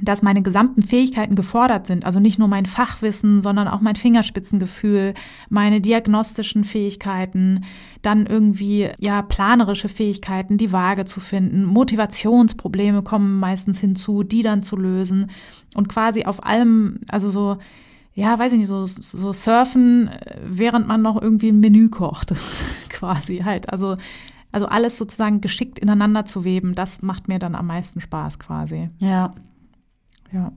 [0.02, 2.06] dass meine gesamten Fähigkeiten gefordert sind.
[2.06, 5.14] Also nicht nur mein Fachwissen, sondern auch mein Fingerspitzengefühl,
[5.50, 7.66] meine diagnostischen Fähigkeiten,
[8.02, 11.66] dann irgendwie, ja, planerische Fähigkeiten, die Waage zu finden.
[11.66, 15.32] Motivationsprobleme kommen meistens hinzu, die dann zu lösen
[15.76, 17.58] und quasi auf allem, also so,
[18.14, 20.10] ja, weiß ich nicht, so, so surfen,
[20.46, 22.34] während man noch irgendwie ein Menü kocht,
[22.90, 23.70] quasi halt.
[23.70, 23.96] Also,
[24.52, 28.90] also alles sozusagen geschickt ineinander zu weben, das macht mir dann am meisten Spaß quasi.
[29.00, 29.34] Ja.
[30.32, 30.52] Ja.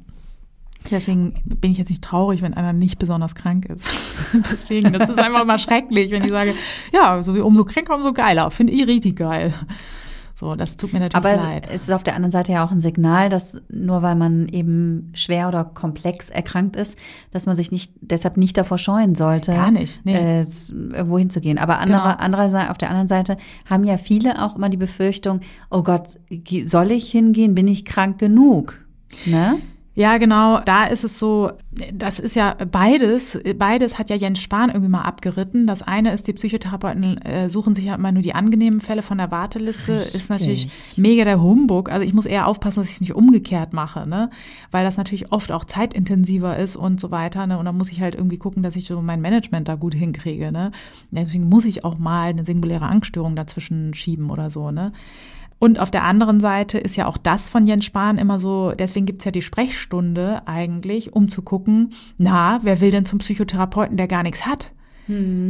[0.91, 3.89] Deswegen bin ich jetzt nicht traurig, wenn einer nicht besonders krank ist.
[4.53, 6.55] Deswegen, das ist einfach immer schrecklich, wenn ich sage,
[6.93, 8.51] ja, so wie umso kränker, umso geiler.
[8.51, 9.55] Finde ich richtig geil.
[10.35, 11.69] So, das tut mir natürlich Aber leid.
[11.73, 15.13] es ist auf der anderen Seite ja auch ein Signal, dass nur weil man eben
[15.15, 16.99] schwer oder komplex erkrankt ist,
[17.31, 20.17] dass man sich nicht deshalb nicht davor scheuen sollte, Gar nicht, nee.
[20.17, 20.47] äh,
[20.93, 21.59] irgendwo hinzugehen.
[21.59, 22.15] Aber andere, Genau.
[22.19, 23.37] andererseits, auf der anderen Seite
[23.71, 26.09] haben ja viele auch immer die Befürchtung, oh Gott,
[26.67, 27.55] soll ich hingehen?
[27.55, 28.82] Bin ich krank genug?
[29.27, 29.61] Ne?
[29.95, 30.61] Ja, genau.
[30.61, 31.53] Da ist es so,
[31.93, 35.67] das ist ja beides, beides hat ja Jens Spahn irgendwie mal abgeritten.
[35.67, 39.19] Das eine ist, die Psychotherapeuten äh, suchen sich ja immer nur die angenehmen Fälle von
[39.19, 39.99] der Warteliste.
[39.99, 40.15] Richtig.
[40.15, 41.93] Ist natürlich mega der Humbug.
[41.93, 44.31] Also ich muss eher aufpassen, dass ich es nicht umgekehrt mache, ne?
[44.71, 47.47] Weil das natürlich oft auch zeitintensiver ist und so weiter.
[47.47, 47.59] Ne?
[47.59, 50.53] Und dann muss ich halt irgendwie gucken, dass ich so mein Management da gut hinkriege.
[50.53, 50.73] Ne?
[51.11, 54.93] Deswegen muss ich auch mal eine singuläre Angststörung dazwischen schieben oder so, ne?
[55.63, 59.07] Und auf der anderen Seite ist ja auch das von Jens Spahn immer so, deswegen
[59.07, 64.09] gibt's ja die Sprechstunde eigentlich, um zu gucken, na, wer will denn zum Psychotherapeuten, der
[64.09, 64.73] gar nichts hat?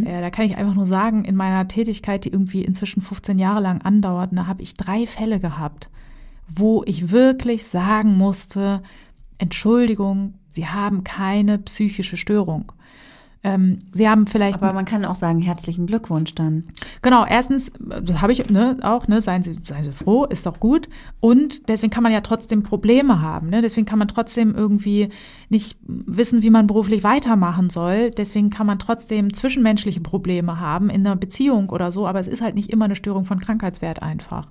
[0.07, 3.63] Ja, da kann ich einfach nur sagen, in meiner Tätigkeit, die irgendwie inzwischen 15 Jahre
[3.63, 5.89] lang andauert, da habe ich drei Fälle gehabt,
[6.47, 8.83] wo ich wirklich sagen musste,
[9.39, 12.73] Entschuldigung, Sie haben keine psychische Störung.
[13.45, 16.65] Ähm, Sie haben vielleicht Aber man kann auch sagen, herzlichen Glückwunsch dann.
[17.03, 20.61] Genau, erstens, das habe ich ne, auch, ne, seien Sie, seien Sie froh, ist doch
[20.61, 20.89] gut.
[21.19, 23.51] Und deswegen kann man ja trotzdem Probleme haben.
[23.51, 23.61] Ne?
[23.61, 25.09] Deswegen kann man trotzdem irgendwie
[25.49, 28.11] nicht wissen, wie man beruflich weitermachen soll.
[28.11, 32.07] Deswegen kann man trotzdem zwischenmenschliche Probleme haben in einer Beziehung oder so.
[32.07, 34.49] Aber es ist halt nicht immer eine Störung von Krankheitswert einfach.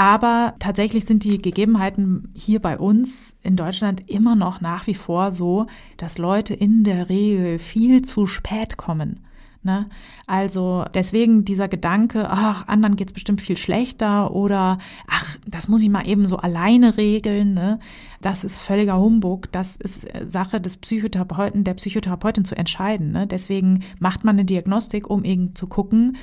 [0.00, 5.30] Aber tatsächlich sind die Gegebenheiten hier bei uns in Deutschland immer noch nach wie vor
[5.30, 5.66] so,
[5.98, 9.20] dass Leute in der Regel viel zu spät kommen.
[9.62, 9.90] Ne?
[10.26, 15.90] Also deswegen dieser Gedanke, ach, anderen geht's bestimmt viel schlechter oder ach, das muss ich
[15.90, 17.78] mal eben so alleine regeln, ne?
[18.22, 19.52] das ist völliger Humbug.
[19.52, 23.12] Das ist äh, Sache des Psychotherapeuten, der Psychotherapeutin zu entscheiden.
[23.12, 23.26] Ne?
[23.26, 26.16] Deswegen macht man eine Diagnostik, um eben zu gucken,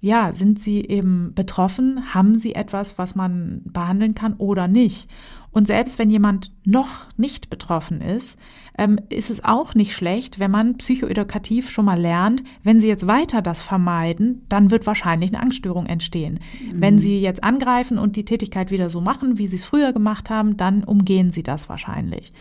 [0.00, 2.14] ja, sind sie eben betroffen?
[2.14, 5.08] Haben sie etwas, was man behandeln kann oder nicht?
[5.52, 8.38] Und selbst wenn jemand noch nicht betroffen ist,
[8.78, 13.06] ähm, ist es auch nicht schlecht, wenn man psychoedukativ schon mal lernt, wenn sie jetzt
[13.06, 16.38] weiter das vermeiden, dann wird wahrscheinlich eine Angststörung entstehen.
[16.72, 20.30] Wenn sie jetzt angreifen und die Tätigkeit wieder so machen, wie sie es früher gemacht
[20.30, 22.32] haben, dann umgehen sie das wahrscheinlich.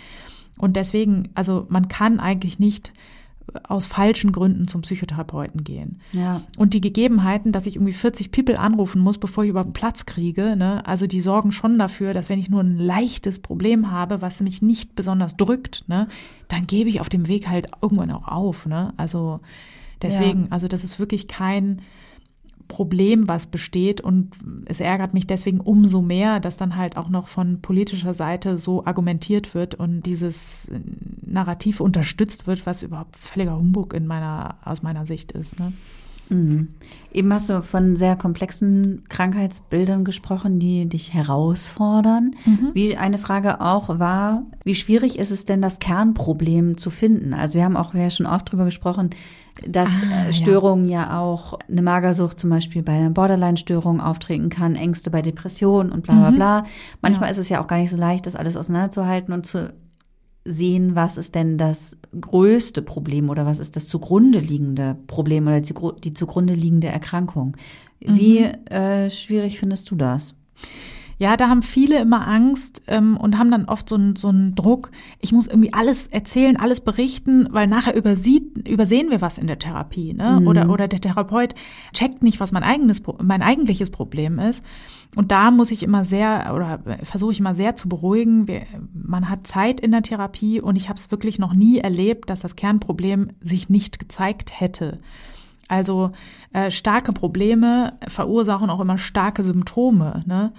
[0.57, 2.93] Und deswegen, also man kann eigentlich nicht
[3.67, 5.99] aus falschen Gründen zum Psychotherapeuten gehen.
[6.11, 6.41] Ja.
[6.57, 10.05] Und die Gegebenheiten, dass ich irgendwie 40 People anrufen muss, bevor ich überhaupt einen Platz
[10.05, 14.21] kriege, ne, also die sorgen schon dafür, dass wenn ich nur ein leichtes Problem habe,
[14.21, 16.07] was mich nicht besonders drückt, ne,
[16.47, 18.65] dann gebe ich auf dem Weg halt irgendwann auch auf.
[18.65, 18.93] Ne?
[18.97, 19.39] Also
[20.01, 20.47] deswegen, Ja.
[20.51, 21.81] also das ist wirklich kein
[22.69, 24.31] Problem, was besteht und
[24.65, 28.85] es ärgert mich deswegen umso mehr, dass dann halt auch noch von politischer Seite so
[28.85, 30.71] argumentiert wird und dieses
[31.25, 35.59] Narrativ unterstützt wird, was überhaupt völliger Humbug in meiner, aus meiner Sicht ist.
[35.59, 35.73] Ne?
[36.29, 36.67] Mhm.
[37.11, 42.35] Eben hast du von sehr komplexen Krankheitsbildern gesprochen, die dich herausfordern.
[42.75, 47.33] Wie eine Frage auch war, wie schwierig ist es denn, das Kernproblem zu finden?
[47.33, 49.09] Also wir haben auch ja schon oft drüber gesprochen,
[49.67, 50.31] dass Ah, äh, ja.
[50.33, 51.19] Störungen ja.
[51.19, 56.15] auch eine Magersucht zum Beispiel bei einer Borderline-Störung auftreten kann, Ängste bei Depressionen und bla
[56.15, 56.63] bla bla.
[57.01, 57.31] Manchmal Ja.
[57.31, 59.73] ist es ja auch gar nicht so leicht, das alles auseinanderzuhalten und zu
[60.45, 65.61] sehen, was ist denn das größte Problem oder was ist das zugrunde liegende Problem oder
[65.61, 67.55] die, gru- die zugrunde liegende Erkrankung.
[67.99, 70.33] Wie äh, schwierig findest du das?
[71.19, 74.55] Ja, da haben viele immer Angst ähm, und haben dann oft so einen so einen
[74.55, 79.47] Druck, ich muss irgendwie alles erzählen, alles berichten, weil nachher übersieht, übersehen wir was in
[79.47, 80.13] der Therapie.
[80.13, 80.41] Ne?
[80.45, 81.55] Oder, oder der Therapeut
[81.91, 84.63] checkt nicht, was mein, eigenes, mein eigentliches Problem ist.
[85.15, 88.47] Und da muss ich immer sehr oder versuche ich immer sehr zu beruhigen.
[88.47, 88.61] Wir,
[88.93, 92.39] man hat Zeit in der Therapie und ich habe es wirklich noch nie erlebt, dass
[92.39, 94.99] das Kernproblem sich nicht gezeigt hätte.
[95.67, 96.11] Also
[96.53, 100.23] äh, starke Probleme verursachen auch immer starke Symptome.
[100.25, 100.51] Ne?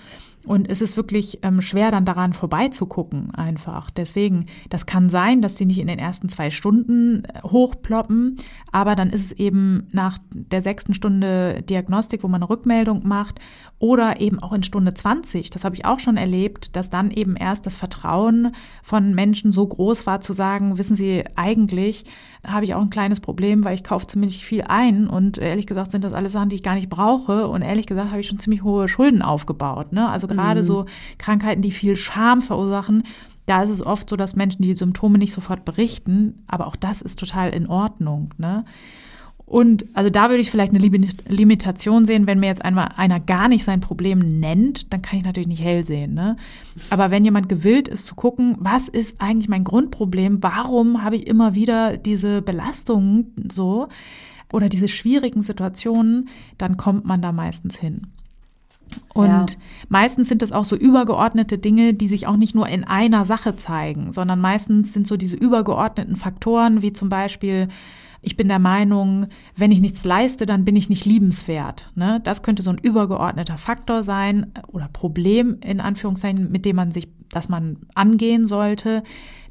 [0.46, 3.90] Und es ist wirklich ähm, schwer, dann daran vorbeizugucken, einfach.
[3.90, 8.38] Deswegen, das kann sein, dass die nicht in den ersten zwei Stunden äh, hochploppen,
[8.72, 13.38] aber dann ist es eben nach der sechsten Stunde Diagnostik, wo man eine Rückmeldung macht,
[13.80, 17.34] oder eben auch in Stunde 20, das habe ich auch schon erlebt, dass dann eben
[17.34, 22.04] erst das Vertrauen von Menschen so groß war, zu sagen, wissen Sie, eigentlich
[22.46, 25.92] habe ich auch ein kleines Problem, weil ich kaufe ziemlich viel ein und ehrlich gesagt
[25.92, 28.38] sind das alles Sachen, die ich gar nicht brauche und ehrlich gesagt habe ich schon
[28.38, 29.92] ziemlich hohe Schulden aufgebaut.
[29.92, 30.08] Ne?
[30.10, 30.86] Also gerade so
[31.18, 33.04] Krankheiten, die viel Scham verursachen,
[33.46, 37.02] da ist es oft so, dass Menschen die Symptome nicht sofort berichten, aber auch das
[37.02, 38.32] ist total in Ordnung.
[38.38, 38.64] Ne?
[39.50, 43.18] Und also da würde ich vielleicht eine Limit- Limitation sehen, wenn mir jetzt einmal einer
[43.18, 46.14] gar nicht sein Problem nennt, dann kann ich natürlich nicht hell sehen.
[46.14, 46.36] Ne?
[46.90, 51.26] Aber wenn jemand gewillt ist zu gucken, was ist eigentlich mein Grundproblem, warum habe ich
[51.26, 53.88] immer wieder diese Belastungen so
[54.52, 58.06] oder diese schwierigen Situationen, dann kommt man da meistens hin.
[59.14, 59.56] Und ja.
[59.88, 63.56] meistens sind es auch so übergeordnete Dinge, die sich auch nicht nur in einer Sache
[63.56, 67.68] zeigen, sondern meistens sind so diese übergeordneten Faktoren, wie zum Beispiel,
[68.22, 69.26] ich bin der Meinung,
[69.56, 71.90] wenn ich nichts leiste, dann bin ich nicht liebenswert.
[71.94, 72.20] Ne?
[72.22, 77.08] Das könnte so ein übergeordneter Faktor sein oder Problem in Anführungszeichen, mit dem man sich,
[77.30, 79.02] das man angehen sollte.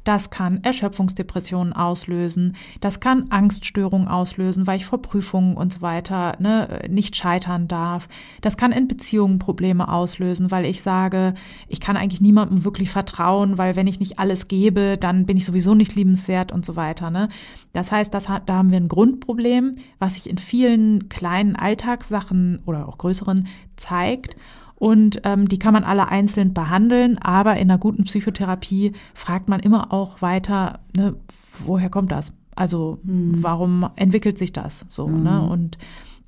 [0.04, 6.36] Das kann Erschöpfungsdepressionen auslösen, das kann Angststörungen auslösen, weil ich vor Prüfungen und so weiter
[6.38, 8.08] ne, nicht scheitern darf.
[8.40, 11.34] Das kann in Beziehungen Probleme auslösen, weil ich sage,
[11.68, 15.44] ich kann eigentlich niemandem wirklich vertrauen, weil wenn ich nicht alles gebe, dann bin ich
[15.44, 17.10] sowieso nicht liebenswert und so weiter.
[17.10, 17.28] Ne?
[17.72, 22.88] Das heißt, das, da haben wir ein Grundproblem, was sich in vielen kleinen Alltagssachen oder
[22.88, 24.34] auch größeren zeigt.
[24.80, 29.60] Und ähm, die kann man alle einzeln behandeln, aber in einer guten Psychotherapie fragt man
[29.60, 31.16] immer auch weiter, ne,
[31.58, 32.32] woher kommt das?
[32.56, 33.42] Also mhm.
[33.42, 35.06] warum entwickelt sich das so?
[35.06, 35.22] Mhm.
[35.22, 35.42] Ne?
[35.42, 35.76] Und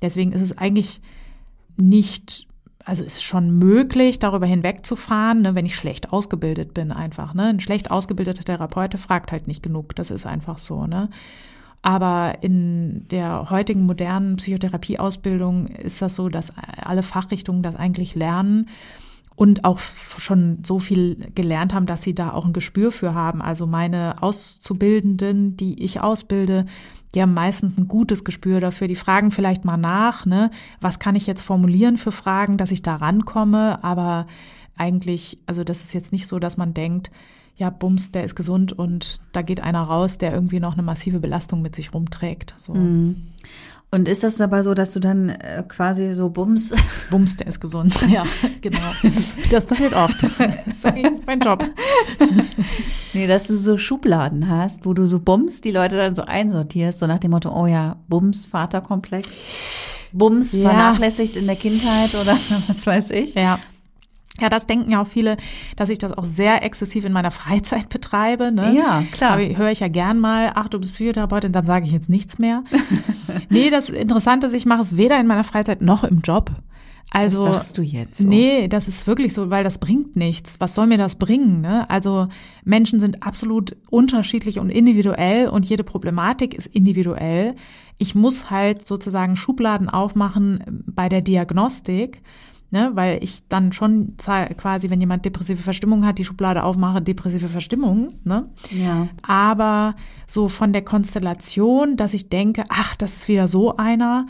[0.03, 1.01] deswegen ist es eigentlich
[1.77, 2.47] nicht
[2.85, 7.33] also ist schon möglich, darüber hinwegzufahren, ne, wenn ich schlecht ausgebildet bin, einfach.
[7.33, 7.45] Ne?
[7.45, 9.95] Ein schlecht ausgebildeter Therapeut fragt halt nicht genug.
[9.95, 10.85] Das ist einfach so.
[10.85, 11.09] Ne?
[11.83, 18.69] Aber in der heutigen modernen Psychotherapieausbildung ist das so, dass alle Fachrichtungen das eigentlich lernen
[19.35, 19.79] und auch
[20.17, 23.41] schon so viel gelernt haben, dass sie da auch ein Gespür für haben.
[23.41, 26.65] Also meine Auszubildenden, die ich ausbilde,
[27.13, 28.87] die haben meistens ein gutes Gespür dafür.
[28.87, 32.81] Die fragen vielleicht mal nach, ne, was kann ich jetzt formulieren für Fragen, dass ich
[32.81, 33.83] da rankomme.
[33.83, 34.25] Aber
[34.77, 37.11] eigentlich, also das ist jetzt nicht so, dass man denkt,
[37.55, 41.19] ja, Bums, der ist gesund und da geht einer raus, der irgendwie noch eine massive
[41.19, 42.55] Belastung mit sich rumträgt.
[42.59, 42.73] So.
[42.73, 43.27] Mhm.
[43.93, 46.73] Und ist das dabei so, dass du dann äh, quasi so Bums.
[47.11, 47.95] Bums, der ist gesund.
[48.09, 48.23] Ja,
[48.61, 48.91] genau.
[49.51, 50.23] Das passiert oft.
[50.23, 51.63] Das ist eigentlich mein Job.
[53.15, 56.97] Nee, dass du so Schubladen hast, wo du so Bums die Leute dann so einsortierst,
[56.97, 59.29] so nach dem Motto, oh ja, Bums, Vaterkomplex.
[60.11, 60.69] Bums ja.
[60.69, 62.35] vernachlässigt in der Kindheit oder
[62.67, 63.35] was weiß ich.
[63.35, 63.59] Ja.
[64.41, 65.37] Ja, das denken ja auch viele,
[65.75, 68.51] dass ich das auch sehr exzessiv in meiner Freizeit betreibe.
[68.51, 68.73] Ne?
[68.75, 69.37] Ja, klar.
[69.37, 72.63] Höre ich ja gern mal, ach, du bist Psychotherapeutin, dann sage ich jetzt nichts mehr.
[73.49, 76.51] nee, das Interessante ist, ich mache es weder in meiner Freizeit noch im Job.
[77.11, 78.17] Also, das sagst du jetzt.
[78.17, 78.27] So.
[78.27, 80.59] Nee, das ist wirklich so, weil das bringt nichts.
[80.59, 81.61] Was soll mir das bringen?
[81.61, 81.87] Ne?
[81.87, 82.27] Also
[82.63, 87.55] Menschen sind absolut unterschiedlich und individuell und jede Problematik ist individuell.
[87.99, 92.23] Ich muss halt sozusagen Schubladen aufmachen bei der Diagnostik
[92.73, 97.47] ne, weil ich dann schon quasi, wenn jemand depressive Verstimmung hat, die Schublade aufmache, depressive
[97.47, 98.49] Verstimmung, ne?
[98.71, 99.09] Ja.
[99.21, 104.25] Aber so von der Konstellation, dass ich denke, ach, das ist wieder so einer,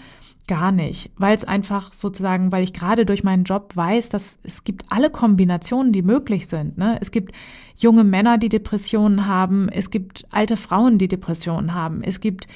[0.46, 4.66] gar nicht, weil es einfach sozusagen, weil ich gerade durch meinen Job weiß, dass es
[4.66, 6.78] gibt alle Kombinationen, die möglich sind.
[6.78, 6.98] Ne?
[7.00, 7.34] Es gibt
[7.78, 12.48] junge Männer, die Depressionen haben, es gibt alte Frauen, die Depressionen haben, es gibt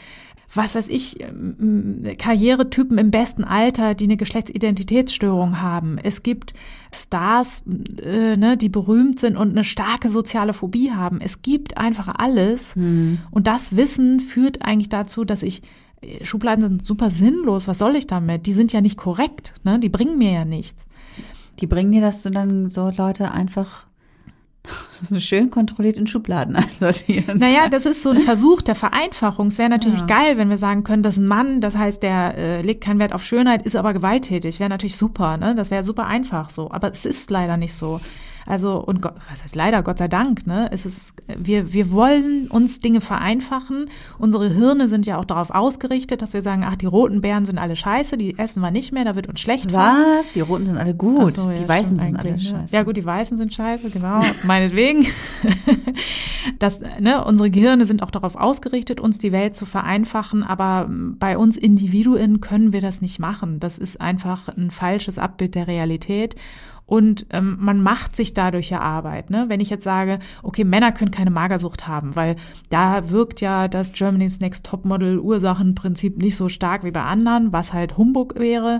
[0.53, 5.97] was weiß ich, ähm, Karrieretypen im besten Alter, die eine Geschlechtsidentitätsstörung haben.
[6.01, 6.53] Es gibt
[6.93, 7.63] Stars,
[8.01, 11.19] äh, ne, die berühmt sind und eine starke soziale Phobie haben.
[11.19, 12.75] Es gibt einfach alles.
[12.75, 13.19] Hm.
[13.29, 15.61] Und das Wissen führt eigentlich dazu, dass ich
[16.01, 17.67] äh, Schubladen sind super sinnlos.
[17.67, 18.45] Was soll ich damit?
[18.45, 19.53] Die sind ja nicht korrekt.
[19.63, 19.79] Ne?
[19.79, 20.85] Die bringen mir ja nichts.
[21.59, 23.86] Die bringen dir, dass du dann so Leute einfach
[25.19, 27.39] schön kontrolliert in Schubladen einsortieren.
[27.39, 29.47] Naja, das ist so ein Versuch der Vereinfachung.
[29.47, 30.05] Es wäre natürlich ja.
[30.05, 32.99] geil, wenn wir sagen können, das ist ein Mann, das heißt, der äh, legt keinen
[32.99, 34.59] Wert auf Schönheit, ist aber gewalttätig.
[34.59, 35.55] Wäre natürlich super, ne?
[35.55, 36.71] Das wäre super einfach so.
[36.71, 37.99] Aber es ist leider nicht so.
[38.47, 40.69] Also, und Gott, was heißt leider, Gott sei Dank, ne?
[40.71, 43.89] Es ist, wir, wir wollen uns Dinge vereinfachen.
[44.17, 47.57] Unsere Hirne sind ja auch darauf ausgerichtet, dass wir sagen, ach, die roten Beeren sind
[47.57, 49.73] alle scheiße, die essen wir nicht mehr, da wird uns schlecht.
[49.73, 50.27] Was?
[50.27, 50.33] Von.
[50.33, 51.33] Die roten sind alle gut.
[51.33, 52.73] So, ja, die weißen sind alle scheiße.
[52.73, 54.21] Ja, gut, die weißen sind scheiße, genau.
[54.43, 55.05] Meinetwegen.
[56.59, 61.37] das, ne, unsere Gehirne sind auch darauf ausgerichtet, uns die Welt zu vereinfachen, aber bei
[61.37, 63.59] uns Individuen können wir das nicht machen.
[63.59, 66.35] Das ist einfach ein falsches Abbild der Realität.
[66.87, 69.29] Und ähm, man macht sich dadurch ja Arbeit.
[69.29, 69.45] Ne?
[69.49, 72.37] Wenn ich jetzt sage, okay, Männer können keine Magersucht haben, weil
[72.69, 77.73] da wirkt ja das Germany's Next Topmodel Ursachenprinzip nicht so stark wie bei anderen, was
[77.73, 78.79] halt Humbug wäre,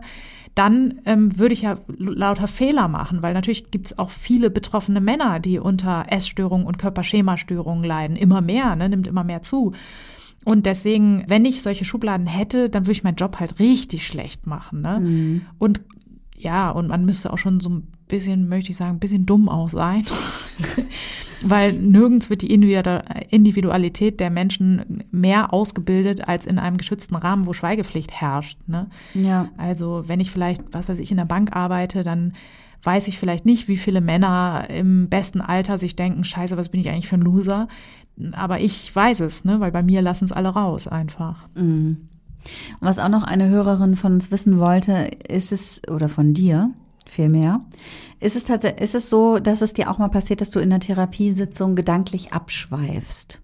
[0.55, 5.01] dann ähm, würde ich ja lauter Fehler machen, weil natürlich gibt es auch viele betroffene
[5.01, 8.15] Männer, die unter Essstörungen und Körperschemastörungen leiden.
[8.15, 8.87] Immer mehr, ne?
[8.87, 9.73] nimmt immer mehr zu.
[10.45, 14.47] Und deswegen, wenn ich solche Schubladen hätte, dann würde ich meinen Job halt richtig schlecht
[14.47, 14.81] machen.
[14.81, 14.99] Ne?
[15.01, 15.41] Mhm.
[15.59, 15.81] Und
[16.37, 19.49] ja, und man müsste auch schon so ein bisschen, möchte ich sagen, ein bisschen dumm
[19.49, 20.05] auch sein.
[21.41, 27.53] Weil nirgends wird die Individualität der Menschen mehr ausgebildet als in einem geschützten Rahmen, wo
[27.53, 28.57] Schweigepflicht herrscht.
[28.67, 28.87] Ne?
[29.13, 29.49] Ja.
[29.57, 32.33] Also wenn ich vielleicht, was weiß ich, in der Bank arbeite, dann
[32.83, 36.81] weiß ich vielleicht nicht, wie viele Männer im besten Alter sich denken, scheiße, was bin
[36.81, 37.67] ich eigentlich für ein Loser?
[38.31, 39.59] Aber ich weiß es, ne?
[39.59, 41.47] weil bei mir lassen es alle raus einfach.
[41.55, 42.09] Mhm.
[42.79, 46.71] Was auch noch eine Hörerin von uns wissen wollte, ist es, oder von dir,
[47.09, 47.61] Viel mehr.
[48.19, 50.69] Ist es tatsächlich, ist es so, dass es dir auch mal passiert, dass du in
[50.69, 53.41] der Therapiesitzung gedanklich abschweifst?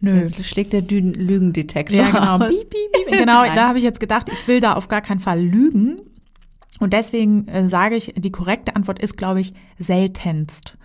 [0.00, 0.16] Nö.
[0.16, 1.96] Jetzt schlägt der Lügendetektor.
[1.96, 2.38] Ja, genau.
[2.38, 3.18] Piep, piep, piep.
[3.18, 6.00] Genau, da habe ich jetzt gedacht, ich will da auf gar keinen Fall lügen.
[6.78, 10.76] Und deswegen äh, sage ich, die korrekte Antwort ist, glaube ich, seltenst.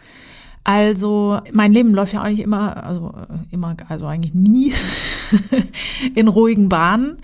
[0.64, 4.74] Also mein Leben läuft ja nicht immer, also äh, immer, also eigentlich nie
[6.16, 7.18] in ruhigen Bahnen.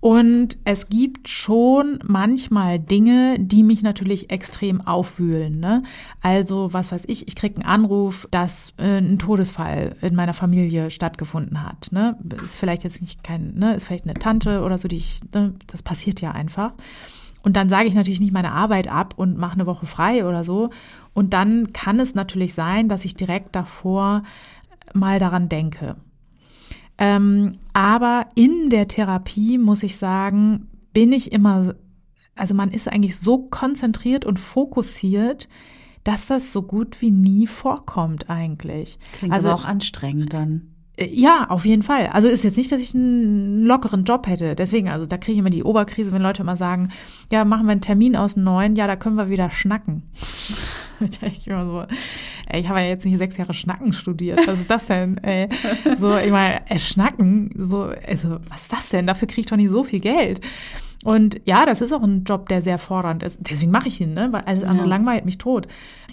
[0.00, 5.60] Und es gibt schon manchmal Dinge, die mich natürlich extrem aufwühlen.
[5.60, 5.82] Ne?
[6.22, 10.90] Also, was weiß ich, ich kriege einen Anruf, dass äh, ein Todesfall in meiner Familie
[10.90, 11.88] stattgefunden hat.
[11.92, 12.16] Ne?
[12.42, 15.52] Ist vielleicht jetzt nicht kein, ne, ist vielleicht eine Tante oder so, die ich, ne,
[15.66, 16.72] das passiert ja einfach.
[17.42, 20.44] Und dann sage ich natürlich nicht meine Arbeit ab und mache eine Woche frei oder
[20.44, 20.70] so.
[21.14, 24.22] Und dann kann es natürlich sein, dass ich direkt davor
[24.92, 25.96] mal daran denke.
[26.98, 31.74] Ähm, aber in der Therapie muss ich sagen, bin ich immer,
[32.36, 35.48] also man ist eigentlich so konzentriert und fokussiert,
[36.04, 38.98] dass das so gut wie nie vorkommt eigentlich.
[39.12, 40.69] Klingt also auch anstrengend dann.
[41.00, 42.06] Äh, ja, auf jeden Fall.
[42.08, 44.54] Also ist jetzt nicht, dass ich einen lockeren Job hätte.
[44.54, 46.90] Deswegen, also da kriege ich immer die Oberkrise, wenn Leute immer sagen,
[47.32, 50.02] ja, machen wir einen Termin aus neun, ja, da können wir wieder schnacken.
[51.22, 51.84] ich immer so,
[52.46, 54.46] ey, ich habe ja jetzt nicht sechs Jahre Schnacken studiert.
[54.46, 55.18] Was ist das denn?
[55.18, 55.48] Ey?
[55.96, 59.06] So, ich meine, äh, Schnacken, so, also, was ist das denn?
[59.06, 60.40] Dafür kriege ich doch nicht so viel Geld.
[61.02, 63.38] Und ja, das ist auch ein Job, der sehr fordernd ist.
[63.40, 64.28] Deswegen mache ich ihn, ne?
[64.32, 64.96] weil alles andere ja.
[64.96, 65.66] langweilt mich tot.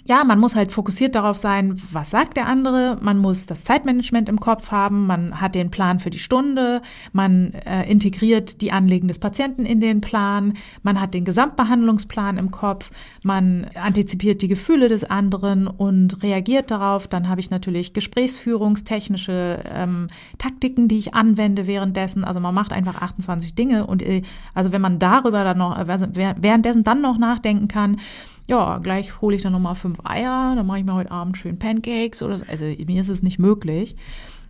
[0.08, 2.96] Ja, man muss halt fokussiert darauf sein, was sagt der andere.
[3.02, 5.06] Man muss das Zeitmanagement im Kopf haben.
[5.06, 6.80] Man hat den Plan für die Stunde.
[7.12, 10.54] Man äh, integriert die Anliegen des Patienten in den Plan.
[10.82, 12.90] Man hat den Gesamtbehandlungsplan im Kopf.
[13.22, 17.06] Man antizipiert die Gefühle des anderen und reagiert darauf.
[17.06, 20.06] Dann habe ich natürlich gesprächsführungstechnische ähm,
[20.38, 22.24] Taktiken, die ich anwende währenddessen.
[22.24, 24.22] Also man macht einfach 28 Dinge und äh,
[24.54, 27.98] also wenn man darüber dann noch, währenddessen dann noch nachdenken kann,
[28.48, 31.58] ja, gleich hole ich dann nochmal fünf Eier, dann mache ich mir heute Abend schön
[31.58, 32.44] Pancakes oder so.
[32.48, 33.94] Also mir ist es nicht möglich.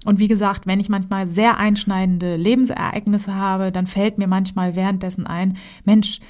[0.05, 5.27] Und wie gesagt, wenn ich manchmal sehr einschneidende Lebensereignisse habe, dann fällt mir manchmal währenddessen
[5.27, 6.21] ein, Mensch,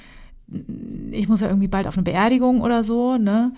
[1.11, 3.53] ich muss ja irgendwie bald auf eine Beerdigung oder so, ne?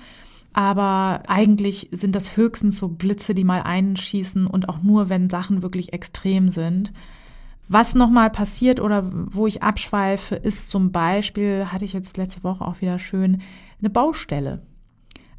[0.51, 5.61] Aber eigentlich sind das höchstens so Blitze, die mal einschießen und auch nur, wenn Sachen
[5.61, 6.91] wirklich extrem sind.
[7.73, 12.65] Was nochmal passiert oder wo ich abschweife, ist zum Beispiel, hatte ich jetzt letzte Woche
[12.65, 13.41] auch wieder schön,
[13.79, 14.61] eine Baustelle.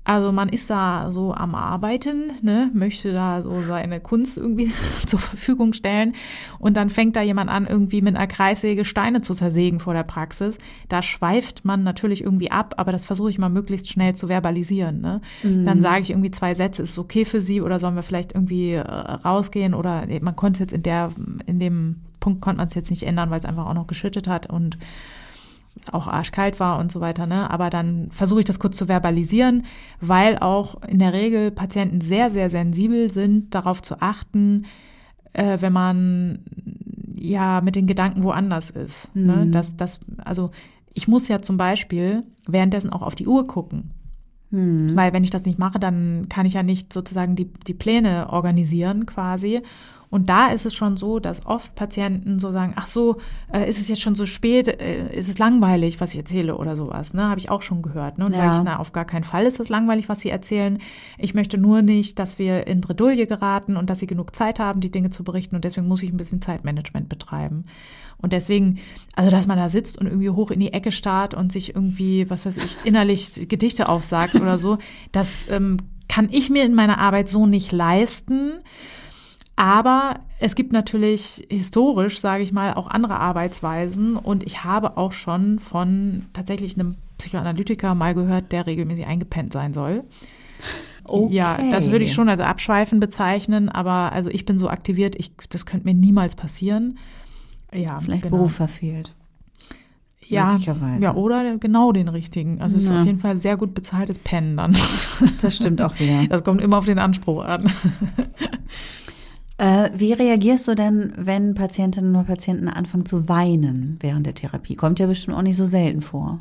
[0.04, 4.72] Also man ist da so am Arbeiten, ne, möchte da so seine Kunst irgendwie
[5.06, 6.14] zur Verfügung stellen
[6.58, 10.02] und dann fängt da jemand an, irgendwie mit einer Kreissäge Steine zu zersägen vor der
[10.02, 10.56] Praxis.
[10.88, 15.02] Da schweift man natürlich irgendwie ab, aber das versuche ich mal möglichst schnell zu verbalisieren.
[15.02, 15.20] Ne?
[15.42, 15.64] Mhm.
[15.64, 18.32] Dann sage ich irgendwie zwei Sätze, ist es okay für Sie oder sollen wir vielleicht
[18.34, 21.12] irgendwie äh, rausgehen oder man konnte es jetzt in der,
[21.44, 24.26] in dem Punkt konnte man es jetzt nicht ändern, weil es einfach auch noch geschüttet
[24.26, 24.78] hat und
[25.90, 27.26] auch arschkalt war und so weiter.
[27.26, 27.50] Ne?
[27.50, 29.64] Aber dann versuche ich das kurz zu verbalisieren,
[30.00, 34.66] weil auch in der Regel Patienten sehr, sehr sensibel sind, darauf zu achten,
[35.32, 36.38] äh, wenn man
[37.16, 39.14] ja mit den Gedanken woanders ist.
[39.14, 39.32] Ne?
[39.32, 39.40] Mhm.
[39.44, 39.46] Ne?
[39.48, 40.50] Das, das, also
[40.94, 43.90] ich muss ja zum Beispiel währenddessen auch auf die Uhr gucken.
[44.50, 44.94] Mhm.
[44.94, 48.30] Weil wenn ich das nicht mache, dann kann ich ja nicht sozusagen die, die Pläne
[48.30, 49.62] organisieren quasi.
[50.12, 53.16] Und da ist es schon so, dass oft Patienten so sagen, ach so,
[53.50, 56.76] äh, ist es jetzt schon so spät, äh, ist es langweilig, was ich erzähle oder
[56.76, 57.22] sowas, ne?
[57.22, 58.18] Habe ich auch schon gehört.
[58.18, 58.26] Ne?
[58.26, 58.40] Und ja.
[58.40, 60.76] sage ich, na, auf gar keinen Fall ist es langweilig, was sie erzählen.
[61.16, 64.82] Ich möchte nur nicht, dass wir in Bredouille geraten und dass sie genug Zeit haben,
[64.82, 65.56] die Dinge zu berichten.
[65.56, 67.64] Und deswegen muss ich ein bisschen Zeitmanagement betreiben.
[68.18, 68.80] Und deswegen,
[69.16, 72.28] also dass man da sitzt und irgendwie hoch in die Ecke starrt und sich irgendwie,
[72.28, 74.76] was weiß ich, innerlich Gedichte aufsagt oder so,
[75.10, 78.60] das ähm, kann ich mir in meiner Arbeit so nicht leisten.
[79.56, 84.16] Aber es gibt natürlich historisch, sage ich mal, auch andere Arbeitsweisen.
[84.16, 89.72] Und ich habe auch schon von tatsächlich einem Psychoanalytiker mal gehört, der regelmäßig eingepennt sein
[89.72, 90.04] soll.
[91.04, 91.34] Okay.
[91.34, 95.32] Ja, das würde ich schon als Abschweifen bezeichnen, aber also ich bin so aktiviert, ich,
[95.48, 96.98] das könnte mir niemals passieren.
[97.72, 98.36] Ja, vielleicht genau.
[98.36, 99.14] Beruf verfehlt.
[100.28, 100.56] Ja,
[100.98, 102.62] ja, oder genau den richtigen.
[102.62, 104.76] Also es ist auf jeden Fall sehr gut bezahltes Pennen dann.
[105.42, 106.26] Das stimmt auch wieder.
[106.28, 107.70] Das kommt immer auf den Anspruch an.
[109.62, 114.74] Äh, wie reagierst du denn, wenn Patientinnen und Patienten anfangen zu weinen während der Therapie?
[114.74, 116.38] Kommt ja bestimmt auch nicht so selten vor.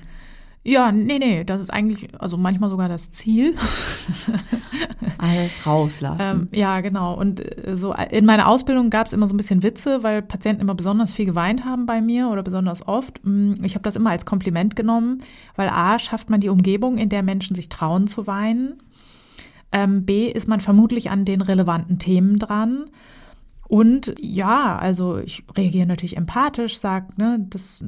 [0.63, 3.53] Ja, nee, nee, das ist eigentlich, also manchmal sogar das Ziel.
[5.19, 6.47] Alles rauslassen.
[6.51, 7.13] Ähm, ja, genau.
[7.13, 10.63] Und äh, so in meiner Ausbildung gab es immer so ein bisschen Witze, weil Patienten
[10.63, 13.19] immer besonders viel geweint haben bei mir oder besonders oft.
[13.23, 15.19] Mm, ich habe das immer als Kompliment genommen,
[15.55, 18.81] weil A, schafft man die Umgebung, in der Menschen sich trauen zu weinen.
[19.71, 22.85] Ähm, B, ist man vermutlich an den relevanten Themen dran.
[23.71, 27.81] Und ja, also ich reagiere natürlich empathisch, sage, ne, das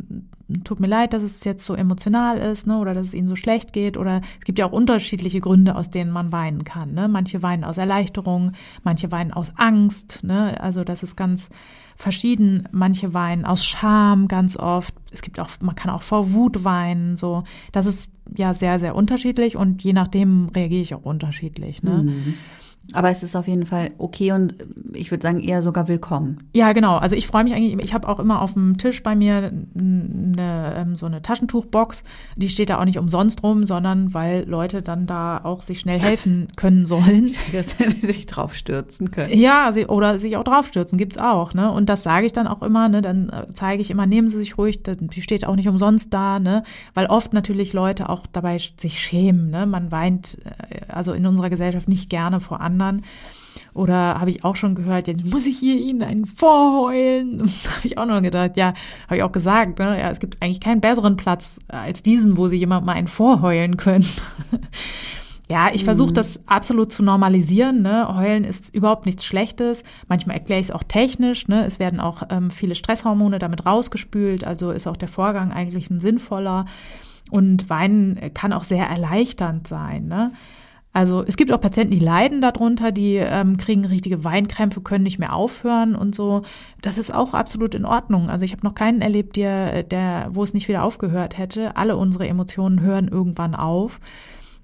[0.64, 3.36] tut mir leid, dass es jetzt so emotional ist, ne, oder dass es ihnen so
[3.36, 3.98] schlecht geht.
[3.98, 6.94] Oder es gibt ja auch unterschiedliche Gründe, aus denen man weinen kann.
[6.94, 7.10] Ne?
[7.10, 8.54] Manche weinen aus Erleichterung,
[8.86, 10.22] manche weinen aus Angst.
[10.24, 10.58] Ne?
[10.62, 11.50] Also das ist ganz
[11.98, 12.70] verschieden.
[12.72, 14.96] Manche weinen aus Scham ganz oft.
[15.12, 17.18] Es gibt auch, man kann auch vor Wut weinen.
[17.18, 21.84] So, das ist ja sehr, sehr unterschiedlich und je nachdem reagiere ich auch unterschiedlich.
[21.84, 22.04] Ne?
[22.04, 22.34] Mhm.
[22.92, 24.56] Aber es ist auf jeden Fall okay und
[24.94, 26.50] ich würde sagen eher sogar willkommen.
[26.54, 26.98] Ja, genau.
[26.98, 30.76] Also ich freue mich eigentlich, ich habe auch immer auf dem Tisch bei mir eine,
[30.76, 32.04] ähm, so eine Taschentuchbox.
[32.36, 36.00] Die steht da auch nicht umsonst rum, sondern weil Leute dann da auch sich schnell
[36.00, 37.30] helfen können sollen.
[38.02, 39.38] sich draufstürzen können.
[39.38, 41.54] Ja, sie, oder sich auch draufstürzen, gibt's auch.
[41.54, 41.72] Ne?
[41.72, 42.90] Und das sage ich dann auch immer.
[42.90, 43.02] Ne?
[43.02, 46.40] Dann äh, zeige ich immer, nehmen Sie sich ruhig, die steht auch nicht umsonst da.
[46.40, 46.64] Ne?
[46.94, 49.50] Weil oft natürlich Leute auch dabei sich schämen.
[49.50, 49.66] Ne?
[49.66, 53.04] Man weint äh, also in unserer Gesellschaft nicht gerne vor anderen anderen.
[53.74, 57.42] Oder habe ich auch schon gehört, jetzt muss ich hier Ihnen einen vorheulen.
[57.76, 58.74] habe ich auch noch gedacht, ja,
[59.06, 60.00] habe ich auch gesagt, ne?
[60.00, 63.78] ja, es gibt eigentlich keinen besseren Platz als diesen, wo Sie jemand mal einen vorheulen
[63.78, 64.06] können.
[65.50, 66.16] Ja, ich versuche mhm.
[66.16, 67.82] das absolut zu normalisieren.
[67.82, 68.08] Ne?
[68.16, 69.84] Heulen ist überhaupt nichts Schlechtes.
[70.08, 71.48] Manchmal erkläre ich es auch technisch.
[71.48, 71.66] Ne?
[71.66, 74.46] Es werden auch ähm, viele Stresshormone damit rausgespült.
[74.46, 76.66] Also ist auch der Vorgang eigentlich ein sinnvoller.
[77.30, 80.08] Und Weinen kann auch sehr erleichternd sein.
[80.08, 80.32] Ne?
[80.94, 85.18] Also es gibt auch Patienten, die leiden darunter, die ähm, kriegen richtige Weinkrämpfe, können nicht
[85.18, 86.44] mehr aufhören und so.
[86.84, 88.30] Das ist auch absolut in Ordnung.
[88.30, 91.76] Also ich habe noch keinen erlebt, der, der, wo es nicht wieder aufgehört hätte.
[91.78, 94.00] Alle unsere Emotionen hören irgendwann auf.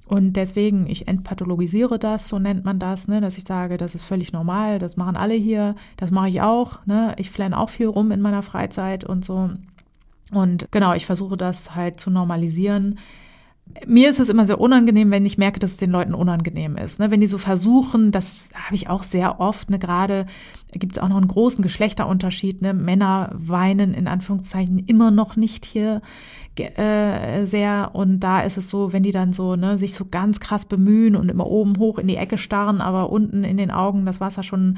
[0.06, 4.04] Und deswegen, ich entpathologisiere das, so nennt man das, ne, dass ich sage, das ist
[4.04, 6.86] völlig normal, das machen alle hier, das mache ich auch.
[6.86, 7.14] Ne?
[7.18, 9.52] Ich flenne auch viel rum in meiner Freizeit und so.
[10.32, 13.00] Und genau, ich versuche das halt zu normalisieren
[13.86, 17.00] mir ist es immer sehr unangenehm, wenn ich merke, dass es den Leuten unangenehm ist.
[17.00, 17.12] Ne?
[17.12, 19.80] Wenn die so versuchen, das habe ich auch sehr oft, ne?
[19.80, 20.26] gerade
[20.72, 22.62] gibt es auch noch einen großen Geschlechterunterschied.
[22.62, 22.74] Ne?
[22.74, 26.02] Männer weinen in Anführungszeichen immer noch nicht hier
[26.58, 27.92] äh, sehr.
[27.94, 31.16] Und da ist es so, wenn die dann so ne, sich so ganz krass bemühen
[31.16, 34.44] und immer oben hoch in die Ecke starren, aber unten in den Augen das Wasser
[34.44, 34.78] schon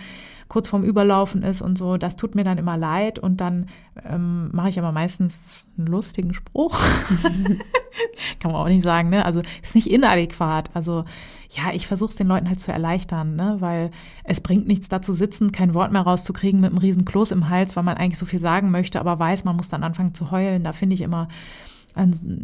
[0.52, 3.20] kurz vorm Überlaufen ist und so, das tut mir dann immer leid.
[3.20, 3.68] Und dann
[4.06, 6.78] ähm, mache ich aber meistens einen lustigen Spruch.
[8.42, 9.24] Kann man auch nicht sagen, ne?
[9.26, 10.70] Also ist nicht inadäquat.
[10.74, 11.06] Also
[11.52, 13.56] ja, ich versuche es den Leuten halt zu erleichtern, ne?
[13.60, 13.92] Weil
[14.26, 17.48] es bringt nichts da zu sitzen, kein Wort mehr rauszukriegen mit einem riesen Kloß im
[17.48, 20.32] Hals, weil man eigentlich so viel sagen möchte, aber weiß, man muss dann anfangen zu
[20.32, 20.66] heulen.
[20.66, 21.30] Da finde ich immer,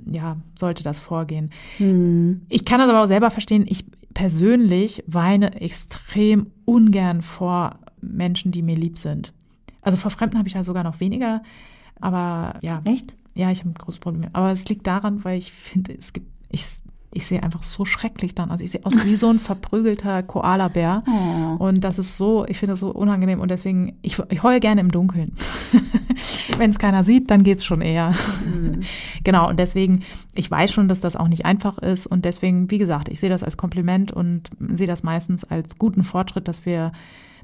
[0.10, 1.50] ja, sollte das vorgehen.
[1.76, 2.46] Hm.
[2.48, 3.66] Ich kann das aber auch selber verstehen.
[3.68, 3.84] Ich
[4.14, 9.34] persönlich weine extrem ungern vor Menschen, die mir lieb sind.
[9.82, 11.42] Also vor Fremden habe ich ja sogar noch weniger.
[12.00, 12.82] Aber ja.
[12.86, 13.16] Echt?
[13.36, 14.30] Ja, ich habe ein großes Problem.
[14.34, 16.66] Aber es liegt daran, weil ich finde, es gibt, ich,
[17.14, 18.52] ich sehe einfach so schrecklich dann.
[18.52, 21.04] Also ich sehe aus wie so ein verprügelter Koalabär.
[21.08, 21.64] Oh.
[21.64, 23.40] Und das ist so, ich finde das so unangenehm.
[23.40, 25.34] Und deswegen, ich, ich heule gerne im Dunkeln.
[26.58, 28.14] Wenn es keiner sieht, dann geht's schon eher.
[28.46, 28.82] Mhm.
[29.24, 30.04] Genau, und deswegen,
[30.36, 32.08] ich weiß schon, dass das auch nicht einfach ist.
[32.08, 36.06] Und deswegen, wie gesagt, ich sehe das als Kompliment und sehe das meistens als guten
[36.06, 36.94] Fortschritt, dass wir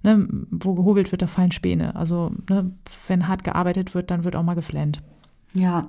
[0.03, 1.95] ne, wo gehobelt wird, da fallen Späne.
[1.95, 2.71] Also ne,
[3.07, 5.01] wenn hart gearbeitet wird, dann wird auch mal geflennt.
[5.53, 5.87] Ja.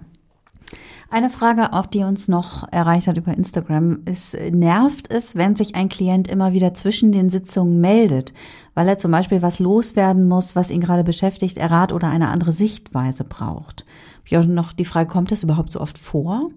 [1.11, 5.75] Eine Frage auch, die uns noch erreicht hat über Instagram, ist, nervt es, wenn sich
[5.75, 8.33] ein Klient immer wieder zwischen den Sitzungen meldet,
[8.73, 12.29] weil er zum Beispiel was loswerden muss, was ihn gerade beschäftigt, er Rat oder eine
[12.29, 13.85] andere Sichtweise braucht?
[14.25, 16.51] Ich auch noch die Frage, kommt das überhaupt so oft vor?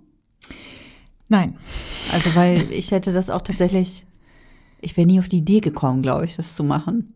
[1.28, 1.58] Nein.
[2.14, 4.05] Also, weil ich hätte das auch tatsächlich,
[4.80, 7.14] ich wäre nie auf die Idee gekommen, glaube ich, das zu machen.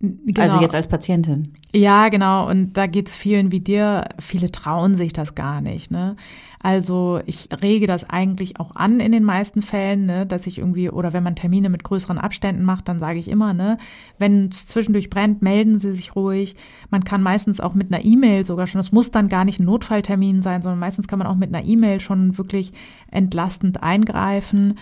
[0.00, 0.40] Genau.
[0.40, 1.52] Also jetzt als Patientin.
[1.74, 2.48] Ja, genau.
[2.48, 4.06] Und da geht's vielen wie dir.
[4.18, 5.90] Viele trauen sich das gar nicht.
[5.90, 6.16] Ne?
[6.62, 10.90] Also ich rege das eigentlich auch an in den meisten Fällen, ne, dass ich irgendwie,
[10.90, 13.78] oder wenn man Termine mit größeren Abständen macht, dann sage ich immer, ne,
[14.18, 16.56] wenn es zwischendurch brennt, melden Sie sich ruhig.
[16.90, 19.64] Man kann meistens auch mit einer E-Mail sogar schon, es muss dann gar nicht ein
[19.64, 22.72] Notfalltermin sein, sondern meistens kann man auch mit einer E-Mail schon wirklich
[23.10, 24.78] entlastend eingreifen.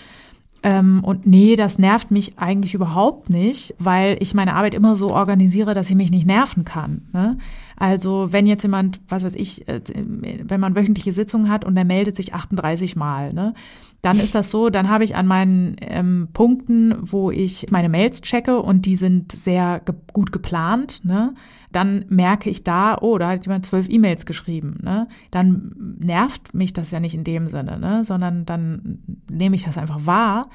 [0.62, 5.10] Ähm, und nee, das nervt mich eigentlich überhaupt nicht, weil ich meine Arbeit immer so
[5.10, 7.02] organisiere, dass ich mich nicht nerven kann.
[7.12, 7.38] Ne?
[7.76, 11.84] Also wenn jetzt jemand, was weiß ich, äh, wenn man wöchentliche Sitzungen hat und der
[11.84, 13.54] meldet sich 38 Mal, ne,
[14.02, 18.20] dann ist das so, dann habe ich an meinen ähm, Punkten, wo ich meine Mails
[18.20, 21.34] checke und die sind sehr ge gut geplant, ne,
[21.72, 26.72] dann merke ich da, oh, da hat jemand zwölf E-Mails geschrieben, ne, dann nervt mich
[26.72, 30.48] das ja nicht in dem Sinne, ne, sondern dann nehme ich das einfach wahr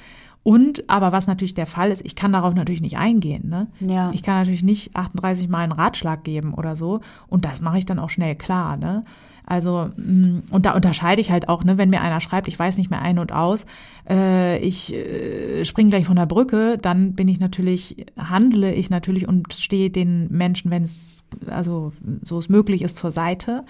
[0.44, 3.48] Und, aber was natürlich der Fall ist, ich kann darauf natürlich nicht eingehen.
[3.48, 3.68] Ne?
[3.80, 4.12] Ja.
[4.14, 7.00] Ich kann natürlich nicht 38 Mal einen Ratschlag geben oder so.
[7.28, 8.76] Und das mache ich dann auch schnell klar.
[8.76, 9.06] Ne?
[9.46, 12.78] Also, mm, und da unterscheide ich halt auch, ne, wenn mir einer schreibt, ich weiß
[12.78, 13.66] nicht mehr ein und aus,
[14.10, 19.28] äh, ich äh, springe gleich von der Brücke, dann bin ich natürlich, handle ich natürlich
[19.28, 21.92] und stehe den Menschen, wenn es, also
[22.22, 23.64] so es möglich ist, zur Seite.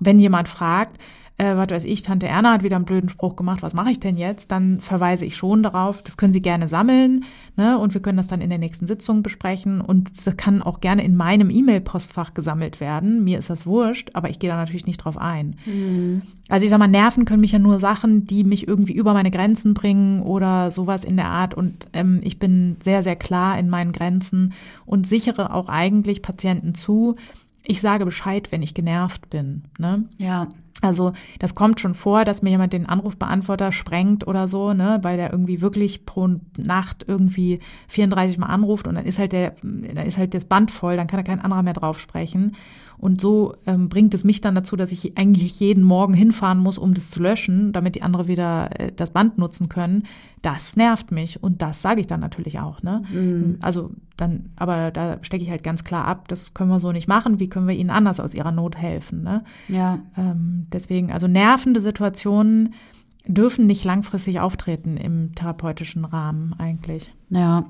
[0.00, 0.98] Wenn jemand fragt,
[1.42, 3.98] äh, was weiß ich, Tante Erna hat wieder einen blöden Spruch gemacht, was mache ich
[3.98, 4.52] denn jetzt?
[4.52, 7.24] Dann verweise ich schon darauf, das können Sie gerne sammeln
[7.56, 7.78] ne?
[7.78, 11.04] und wir können das dann in der nächsten Sitzung besprechen und das kann auch gerne
[11.04, 13.24] in meinem E-Mail-Postfach gesammelt werden.
[13.24, 15.56] Mir ist das wurscht, aber ich gehe da natürlich nicht drauf ein.
[15.66, 16.22] Mhm.
[16.48, 19.30] Also ich sag mal, nerven können mich ja nur Sachen, die mich irgendwie über meine
[19.30, 23.68] Grenzen bringen oder sowas in der Art und ähm, ich bin sehr, sehr klar in
[23.68, 24.52] meinen Grenzen
[24.86, 27.16] und sichere auch eigentlich Patienten zu,
[27.64, 29.64] ich sage Bescheid, wenn ich genervt bin.
[29.78, 30.04] Ne?
[30.18, 30.48] Ja.
[30.80, 35.16] Also das kommt schon vor, dass mir jemand den Anrufbeantworter sprengt oder so, ne, weil
[35.16, 40.06] der irgendwie wirklich pro Nacht irgendwie 34 Mal anruft und dann ist halt der, dann
[40.06, 42.56] ist halt das Band voll, dann kann da kein anderer mehr drauf sprechen.
[43.02, 46.78] Und so ähm, bringt es mich dann dazu, dass ich eigentlich jeden Morgen hinfahren muss,
[46.78, 50.04] um das zu löschen, damit die andere wieder äh, das Band nutzen können.
[50.40, 52.80] Das nervt mich und das sage ich dann natürlich auch.
[52.84, 53.02] Ne?
[53.12, 53.58] Mhm.
[53.60, 57.08] Also dann, aber da stecke ich halt ganz klar ab, das können wir so nicht
[57.08, 57.40] machen.
[57.40, 59.24] Wie können wir ihnen anders aus ihrer Not helfen?
[59.24, 59.42] Ne?
[59.66, 59.98] Ja.
[60.16, 62.72] Ähm, deswegen, also nervende Situationen
[63.26, 67.12] dürfen nicht langfristig auftreten im therapeutischen Rahmen eigentlich.
[67.30, 67.64] Ja.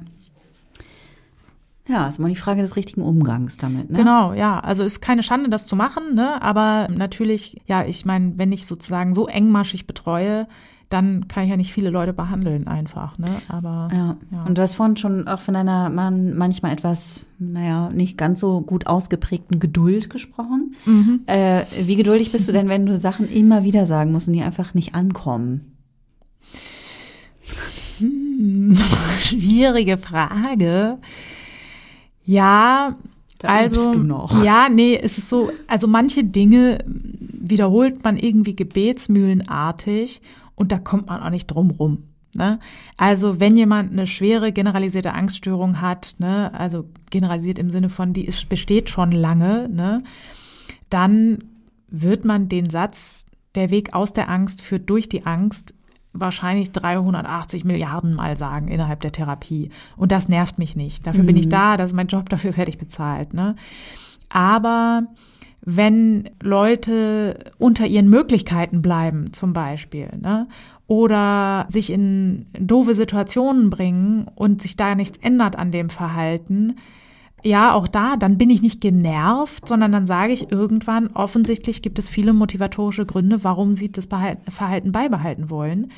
[1.88, 3.90] Ja, ist mal die Frage des richtigen Umgangs damit.
[3.90, 3.98] Ne?
[3.98, 4.60] Genau, ja.
[4.60, 6.40] Also ist keine Schande, das zu machen, ne?
[6.40, 10.46] Aber natürlich, ja, ich meine, wenn ich sozusagen so engmaschig betreue,
[10.92, 13.28] dann kann ich ja nicht viele Leute behandeln einfach, ne?
[13.48, 14.16] Aber Ja.
[14.30, 14.44] ja.
[14.44, 18.60] Und du hast vorhin schon auch von deiner man, manchmal etwas, naja, nicht ganz so
[18.60, 20.76] gut ausgeprägten Geduld gesprochen.
[20.84, 21.22] Mhm.
[21.26, 24.42] Äh, wie geduldig bist du denn, wenn du Sachen immer wieder sagen musst und die
[24.42, 25.72] einfach nicht ankommen?
[27.98, 28.76] Hm,
[29.20, 30.98] schwierige Frage.
[32.24, 32.96] Ja,
[33.38, 34.44] Da also du noch.
[34.44, 40.22] ja, nee, es ist so, also manche Dinge wiederholt man irgendwie gebetsmühlenartig
[40.54, 42.04] und da kommt man auch nicht drum rum.
[42.34, 42.60] Ne?
[42.96, 48.24] Also wenn jemand eine schwere generalisierte Angststörung hat, ne, also generalisiert im Sinne von, die
[48.24, 50.02] ist, besteht schon lange, ne,
[50.88, 51.44] dann
[51.88, 55.74] wird man den Satz, der Weg aus der Angst führt durch die Angst,
[56.12, 59.70] wahrscheinlich 380 Milliarden Mal sagen innerhalb der Therapie.
[59.96, 61.06] Und das nervt mich nicht.
[61.06, 63.34] Dafür bin ich da, das ist mein Job, dafür werde ich bezahlt.
[63.34, 63.56] Ne?
[64.28, 65.04] Aber
[65.64, 70.48] wenn Leute unter ihren Möglichkeiten bleiben, zum Beispiel, ne?
[70.86, 76.76] oder sich in doofe Situationen bringen und sich da nichts ändert an dem Verhalten,
[77.42, 81.98] ja, auch da, dann bin ich nicht genervt, sondern dann sage ich irgendwann, offensichtlich gibt
[81.98, 85.90] es viele motivatorische Gründe, warum sie das Verhalten beibehalten wollen.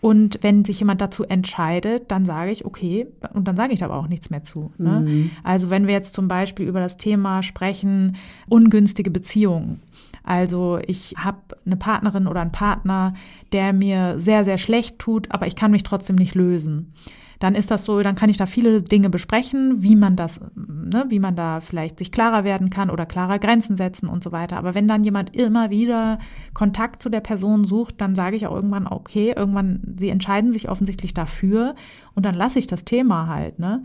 [0.00, 3.96] Und wenn sich jemand dazu entscheidet, dann sage ich, okay, und dann sage ich aber
[3.96, 4.72] auch nichts mehr zu.
[4.78, 5.00] Ne?
[5.00, 5.30] Mhm.
[5.44, 8.16] Also wenn wir jetzt zum Beispiel über das Thema sprechen,
[8.48, 9.82] ungünstige Beziehungen.
[10.24, 13.12] Also ich habe eine Partnerin oder einen Partner,
[13.52, 16.94] der mir sehr, sehr schlecht tut, aber ich kann mich trotzdem nicht lösen
[17.40, 21.06] dann ist das so, dann kann ich da viele Dinge besprechen, wie man das, ne,
[21.08, 24.58] wie man da vielleicht sich klarer werden kann oder klarer Grenzen setzen und so weiter.
[24.58, 26.18] Aber wenn dann jemand immer wieder
[26.52, 30.68] Kontakt zu der Person sucht, dann sage ich auch irgendwann, okay, irgendwann, sie entscheiden sich
[30.68, 31.74] offensichtlich dafür
[32.14, 33.82] und dann lasse ich das Thema halt, ne?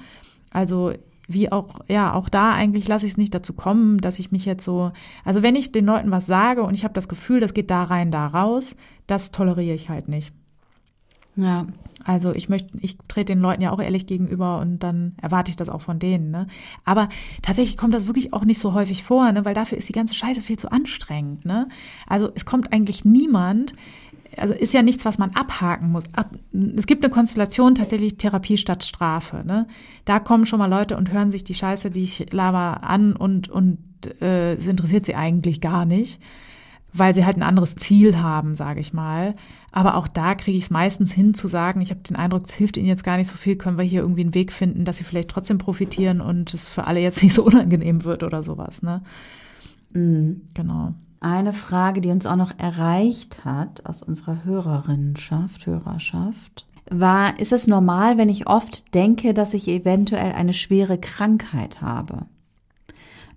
[0.51, 0.91] Also
[1.28, 4.45] wie auch, ja, auch da eigentlich lasse ich es nicht dazu kommen, dass ich mich
[4.45, 4.91] jetzt so,
[5.24, 7.84] also wenn ich den Leuten was sage und ich habe das Gefühl, das geht da
[7.84, 8.76] rein, da raus,
[9.08, 10.34] das toleriere ich halt nicht.
[11.36, 11.67] Ja.
[12.05, 15.55] Also ich möchte, ich trete den Leuten ja auch ehrlich gegenüber und dann erwarte ich
[15.55, 16.29] das auch von denen.
[16.29, 16.45] Ne?
[16.83, 17.09] Aber
[17.41, 19.43] tatsächlich kommt das wirklich auch nicht so häufig vor, ne?
[19.43, 21.45] weil dafür ist die ganze Scheiße viel zu anstrengend.
[21.45, 21.67] Ne?
[22.05, 23.73] Also es kommt eigentlich niemand,
[24.38, 26.03] also ist ja nichts, was man abhaken muss.
[26.77, 29.43] Es gibt eine Konstellation tatsächlich Therapie statt Strafe.
[29.43, 29.67] Ne?
[30.05, 33.49] Da kommen schon mal Leute und hören sich die Scheiße, die ich laber, an und,
[33.49, 33.79] und
[34.21, 36.21] äh, es interessiert sie eigentlich gar nicht,
[36.98, 39.36] weil sie halt ein anderes Ziel haben, sage ich mal.
[39.72, 42.54] Aber auch da kriege ich es meistens hin zu sagen, ich habe den Eindruck, es
[42.54, 44.98] hilft ihnen jetzt gar nicht so viel, können wir hier irgendwie einen Weg finden, dass
[44.98, 48.82] sie vielleicht trotzdem profitieren und es für alle jetzt nicht so unangenehm wird oder sowas.
[48.82, 49.02] Ne?
[49.91, 50.41] Mhm.
[50.54, 50.93] Genau.
[51.20, 57.66] Eine Frage, die uns auch noch erreicht hat aus unserer Hörerinnenschaft, Hörerschaft, war, ist es
[57.68, 62.28] normal, wenn ich oft denke, dass ich eventuell eine schwere Krankheit habe?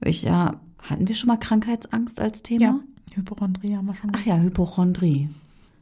[0.04, 2.64] Ich, ja, hatten wir schon mal Krankheitsangst als Thema?
[2.64, 2.80] Ja,
[3.16, 4.12] Hypochondrie haben wir schon.
[4.14, 5.28] Ach ja, Hypochondrie.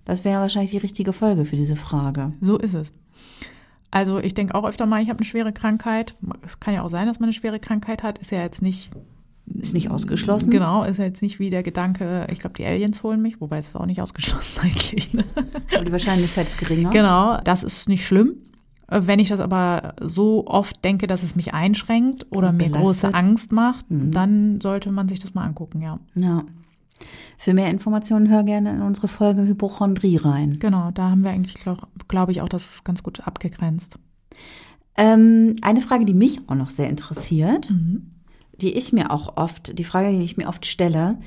[0.05, 2.33] Das wäre wahrscheinlich die richtige Folge für diese Frage.
[2.41, 2.93] So ist es.
[3.91, 6.17] Also ich denke auch öfter mal, ich habe eine schwere Krankheit.
[6.43, 8.19] Es kann ja auch sein, dass man eine schwere Krankheit hat.
[8.19, 8.91] Ist ja jetzt nicht.
[9.61, 10.51] Ist nicht ausgeschlossen.
[10.51, 13.59] Genau, ist ja jetzt nicht wie der Gedanke, ich glaube, die Aliens holen mich, wobei
[13.59, 15.15] es ist auch nicht ausgeschlossen eigentlich.
[15.15, 15.25] Ne?
[15.73, 16.91] Aber die Wahrscheinlichkeit ist geringer.
[16.91, 18.35] Genau, das ist nicht schlimm.
[18.89, 23.53] Wenn ich das aber so oft denke, dass es mich einschränkt oder mir große Angst
[23.53, 24.13] macht, mhm.
[24.13, 25.99] dann sollte man sich das mal angucken, ja.
[26.15, 26.45] Ja.
[27.39, 30.59] Für mehr Informationen hör gerne in unsere Folge Hypochondrie rein.
[30.59, 33.99] Genau, da haben wir eigentlich, glaube glaub ich, auch das ganz gut abgegrenzt.
[34.97, 38.13] Ähm, eine Frage, die mich auch noch sehr interessiert, mhm.
[38.61, 41.19] die ich mir auch oft, die Frage, die ich mir oft stelle,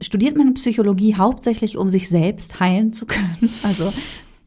[0.00, 3.36] studiert man Psychologie hauptsächlich, um sich selbst heilen zu können?
[3.62, 3.92] Also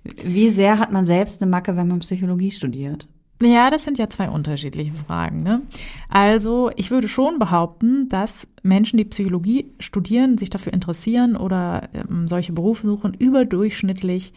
[0.03, 3.07] wie sehr hat man selbst eine Macke, wenn man Psychologie studiert?
[3.41, 5.43] Ja, das sind ja zwei unterschiedliche Fragen.
[5.43, 5.61] Ne?
[6.09, 12.27] Also ich würde schon behaupten, dass Menschen, die Psychologie studieren, sich dafür interessieren oder ähm,
[12.27, 14.33] solche Berufe suchen, überdurchschnittlich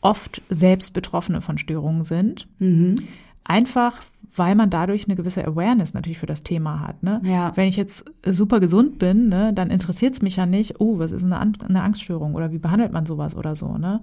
[0.00, 2.48] oft selbst Betroffene von Störungen sind.
[2.58, 3.08] Mhm.
[3.44, 4.00] Einfach
[4.36, 7.02] weil man dadurch eine gewisse Awareness natürlich für das Thema hat.
[7.02, 7.20] Ne?
[7.24, 7.52] Ja.
[7.54, 11.12] Wenn ich jetzt super gesund bin, ne, dann interessiert es mich ja nicht, oh, was
[11.12, 13.76] ist eine, eine Angststörung oder wie behandelt man sowas oder so.
[13.76, 14.00] Ne?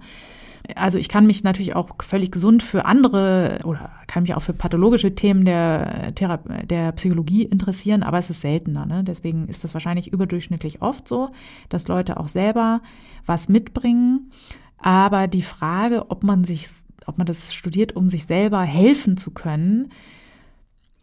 [0.76, 4.52] Also ich kann mich natürlich auch völlig gesund für andere oder kann mich auch für
[4.52, 8.86] pathologische Themen der, Thera der Psychologie interessieren, aber es ist seltener.
[8.86, 9.04] Ne?
[9.04, 11.30] Deswegen ist das wahrscheinlich überdurchschnittlich oft so,
[11.68, 12.82] dass Leute auch selber
[13.26, 14.30] was mitbringen.
[14.78, 16.68] Aber die Frage, ob man sich,
[17.06, 19.90] ob man das studiert, um sich selber helfen zu können,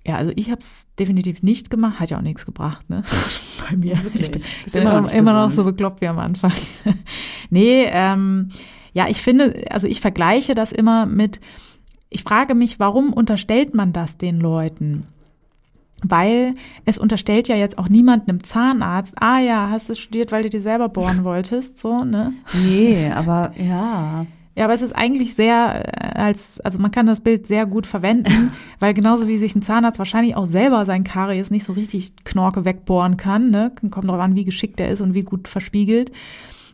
[0.08, 3.03] ja, also ich habe es definitiv nicht gemacht, hat ja auch nichts gebracht, ne?
[3.70, 4.01] Bei mir.
[4.03, 4.32] Wirklich.
[4.66, 6.53] Ich bin immer, immer noch so bekloppt wie am Anfang.
[7.49, 8.47] nee, ähm,
[8.98, 11.39] ja, ich finde, also ich vergleiche das immer mit,
[12.10, 15.06] ich frage mich, warum unterstellt man das den Leuten?
[16.02, 20.41] Weil es unterstellt ja jetzt auch niemand einem Zahnarzt, ah ja, hast du studiert, weil
[20.41, 22.34] du dir selber bohren wolltest, so, ne?
[22.66, 24.26] Nee, aber ja.
[24.56, 27.86] Ja, aber es ist eigentlich sehr äh, als, also man kann das Bild sehr gut
[27.86, 32.16] verwenden, weil genauso wie sich ein Zahnarzt wahrscheinlich auch selber sein Karies nicht so richtig
[32.24, 33.72] Knorke wegbohren kann, ne?
[33.91, 36.12] Kommt darauf an, wie geschickt er ist und wie gut verspiegelt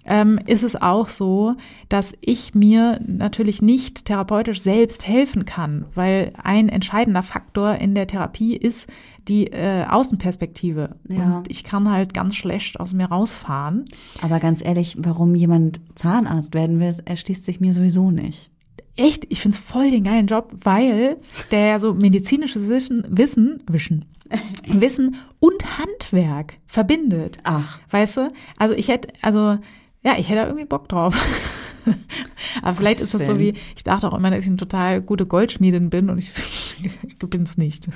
[0.06, 1.56] ähm, ist es auch so,
[1.90, 8.08] dass ich mir natürlich nicht therapeutisch selbst helfen kann, weil ein entscheidender Faktor in der
[8.08, 8.88] Therapie ist
[9.28, 10.96] die äh, Außenperspektive.
[11.08, 11.38] Ja.
[11.38, 13.86] Und ich kann halt ganz schlecht aus mir rausfahren.
[14.22, 18.50] Aber ganz ehrlich, warum jemand Zahnarzt werden will, erschließt sich mir sowieso nicht
[18.96, 21.18] echt, ich find's voll den geilen Job, weil
[21.52, 24.06] der ja so medizinisches Wissen, Wissen, Wissen,
[24.68, 27.38] Wissen und Handwerk verbindet.
[27.44, 27.80] Ach.
[27.90, 28.32] Weißt du?
[28.58, 29.58] Also ich hätte, also
[30.04, 31.16] ja, ich hätte irgendwie Bock drauf.
[32.62, 35.26] Aber vielleicht ist das so wie, ich dachte auch immer, dass ich eine total gute
[35.26, 36.32] Goldschmiedin bin und ich,
[37.08, 37.88] ich bin es nicht.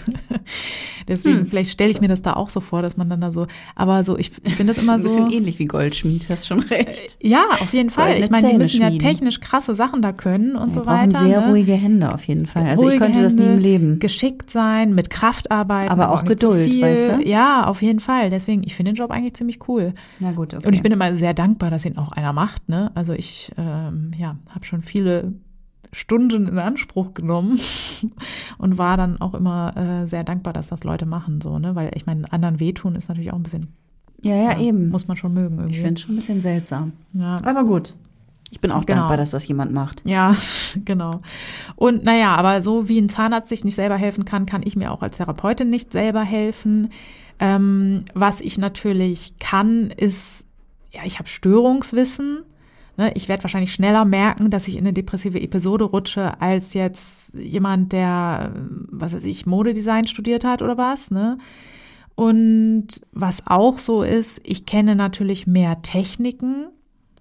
[1.08, 1.48] Deswegen, hm.
[1.48, 4.04] vielleicht stelle ich mir das da auch so vor, dass man dann da so, aber
[4.04, 5.08] so, ich, ich finde das immer so.
[5.08, 7.18] Ein bisschen ähnlich wie Goldschmied, hast schon recht.
[7.22, 8.08] Äh, ja, auf jeden Fall.
[8.08, 11.20] Goldene ich meine, die müssen ja technisch krasse Sachen da können und ja, so weiter.
[11.20, 11.50] sehr ne?
[11.50, 12.66] ruhige Hände auf jeden Fall.
[12.66, 14.00] Also ruhige ich könnte Hände, das nie im Leben.
[14.00, 15.90] Geschickt sein, mit Kraft arbeiten.
[15.90, 17.28] Aber auch, auch Geduld, weißt du?
[17.28, 18.30] Ja, auf jeden Fall.
[18.30, 19.94] Deswegen, ich finde den Job eigentlich ziemlich cool.
[20.20, 20.68] Na gut, okay.
[20.68, 22.92] Und ich bin immer sehr dankbar, dass ihn auch einer macht, ne?
[22.96, 25.34] Also ich, ähm, ja, habe schon viele
[25.92, 27.60] Stunden in Anspruch genommen
[28.58, 31.76] und war dann auch immer äh, sehr dankbar, dass das Leute machen, so, ne?
[31.76, 33.74] Weil ich meine, anderen wehtun ist natürlich auch ein bisschen.
[34.22, 34.90] Ja, ja, ja eben.
[34.90, 35.76] Muss man schon mögen irgendwie.
[35.76, 36.94] Ich finde es schon ein bisschen seltsam.
[37.14, 37.38] Ja.
[37.44, 37.96] Aber gut.
[38.50, 39.00] Ich bin auch genau.
[39.00, 40.02] dankbar, dass das jemand macht.
[40.06, 40.36] Ja,
[40.86, 41.22] genau.
[41.76, 44.92] Und naja, aber so wie ein Zahnarzt sich nicht selber helfen kann, kann ich mir
[44.92, 46.90] auch als Therapeutin nicht selber helfen.
[47.40, 50.48] Ähm, was ich natürlich kann, ist,
[50.92, 52.44] ja, ich habe Störungswissen.
[52.98, 57.32] Ne, ich werde wahrscheinlich schneller merken, dass ich in eine depressive Episode rutsche, als jetzt
[57.36, 58.54] jemand, der,
[58.90, 61.12] was weiß ich, Modedesign studiert hat oder was.
[61.12, 61.38] Ne?
[62.16, 66.70] Und was auch so ist, ich kenne natürlich mehr Techniken.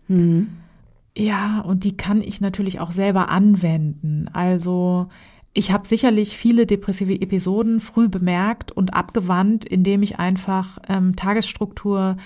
[0.08, 0.48] Mhm.
[1.14, 4.30] Ja, und die kann ich natürlich auch selber anwenden.
[4.32, 5.08] Also
[5.52, 12.16] ich habe sicherlich viele depressive Episoden früh bemerkt und abgewandt, indem ich einfach ähm, Tagesstruktur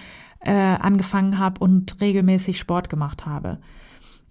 [0.41, 3.59] äh, angefangen habe und regelmäßig Sport gemacht habe.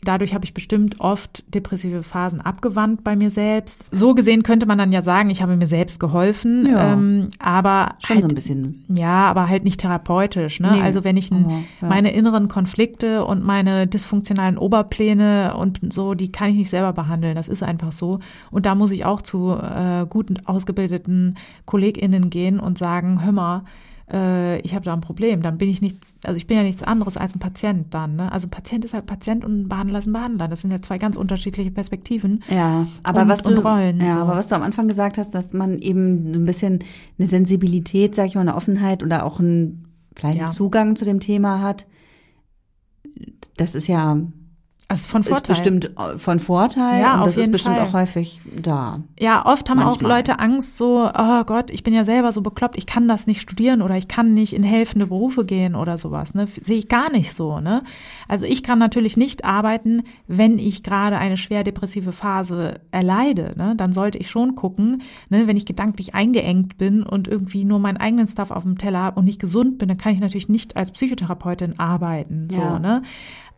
[0.01, 3.83] Dadurch habe ich bestimmt oft depressive Phasen abgewandt bei mir selbst.
[3.91, 7.95] So gesehen könnte man dann ja sagen, ich habe mir selbst geholfen, ja, ähm, aber
[7.99, 8.85] schon halt, so ein bisschen.
[8.87, 10.61] Ja, aber halt nicht therapeutisch.
[10.61, 10.71] Ne?
[10.71, 11.87] Nee, also wenn ich aber, ja.
[11.87, 17.35] meine inneren Konflikte und meine dysfunktionalen Oberpläne und so, die kann ich nicht selber behandeln.
[17.35, 18.19] Das ist einfach so.
[18.51, 23.63] Und da muss ich auch zu äh, guten ausgebildeten KollegInnen gehen und sagen, hör mal,
[24.11, 26.83] äh, ich habe da ein Problem, dann bin ich nichts, also ich bin ja nichts
[26.83, 28.15] anderes als ein Patient dann.
[28.15, 28.31] Ne?
[28.31, 30.47] Also Patient ist halt Patient und ein Behandler ist ein Behandler.
[30.47, 32.43] Das sind ja zwei ganz unterschiedliche Perspektiven.
[32.49, 34.21] Ja, aber und, was du, Rollen, ja, so.
[34.21, 36.79] aber was du am Anfang gesagt hast, dass man eben so ein bisschen
[37.17, 39.85] eine Sensibilität, sag ich mal, eine Offenheit oder auch einen
[40.15, 40.45] kleinen ja.
[40.47, 41.85] Zugang zu dem Thema hat,
[43.57, 44.17] das ist ja
[44.91, 45.37] Also von Vorteil.
[45.37, 47.85] Ist bestimmt äh, von Vorteil Ja, und das ist bestimmt Fall.
[47.85, 49.01] auch häufig da.
[49.19, 50.17] Ja, oft haben auch Manchmal.
[50.17, 53.39] Leute Angst, so, oh Gott, ich bin ja selber so bekloppt, ich kann das nicht
[53.39, 56.33] studieren oder ich kann nicht in helfende Berufe gehen oder sowas.
[56.33, 56.47] Ne?
[56.63, 57.59] Sehe ich gar nicht so.
[57.59, 57.83] Ne?
[58.27, 63.53] Also ich kann natürlich nicht arbeiten, wenn ich gerade eine schwer depressive Phase erleide.
[63.57, 63.75] Ne?
[63.77, 65.45] Dann sollte ich schon gucken, ne?
[65.45, 69.19] wenn ich gedanklich eingeengt bin und irgendwie nur meinen eigenen Stuff auf dem Teller habe
[69.19, 72.47] und nicht gesund bin, dann kann ich natürlich nicht als Psychotherapeutin arbeiten.
[72.49, 72.79] So, Ja.
[72.79, 73.03] ne?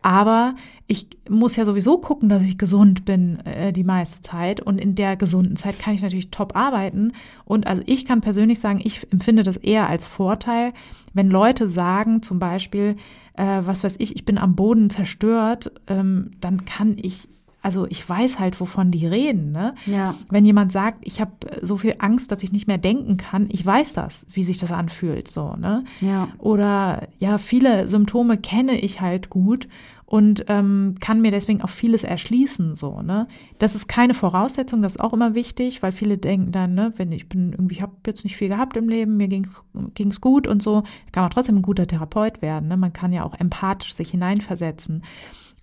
[0.02, 0.56] Aber
[0.88, 4.60] ich muss ja sowieso gucken, dass ich gesund bin äh, die meiste Zeit.
[4.60, 7.12] Und in der gesunden Zeit kann ich natürlich top arbeiten.
[7.44, 10.72] Und also ich kann persönlich sagen, ich empfinde das eher als Vorteil,
[11.14, 12.96] wenn Leute sagen, zum Beispiel,
[13.34, 17.28] äh, was weiß ich, ich bin am Boden zerstört, ähm, dann kann ich,
[17.62, 19.52] also ich weiß halt, wovon die reden.
[19.52, 19.74] Ne?
[19.86, 20.16] Ja.
[20.28, 21.32] Wenn jemand sagt, ich habe
[21.62, 24.72] so viel Angst, dass ich nicht mehr denken kann, ich weiß das, wie sich das
[24.72, 25.84] anfühlt, so, ne?
[26.00, 26.28] Ja.
[26.38, 29.68] Oder ja, viele Symptome kenne ich halt gut
[30.04, 33.28] und ähm, kann mir deswegen auch vieles erschließen, so, ne?
[33.58, 37.12] Das ist keine Voraussetzung, das ist auch immer wichtig, weil viele denken dann, ne, wenn
[37.12, 39.46] ich bin irgendwie, ich habe jetzt nicht viel gehabt im Leben, mir ging
[39.94, 40.82] ging's gut und so,
[41.12, 42.76] kann man trotzdem ein guter Therapeut werden, ne?
[42.76, 45.02] Man kann ja auch empathisch sich hineinversetzen.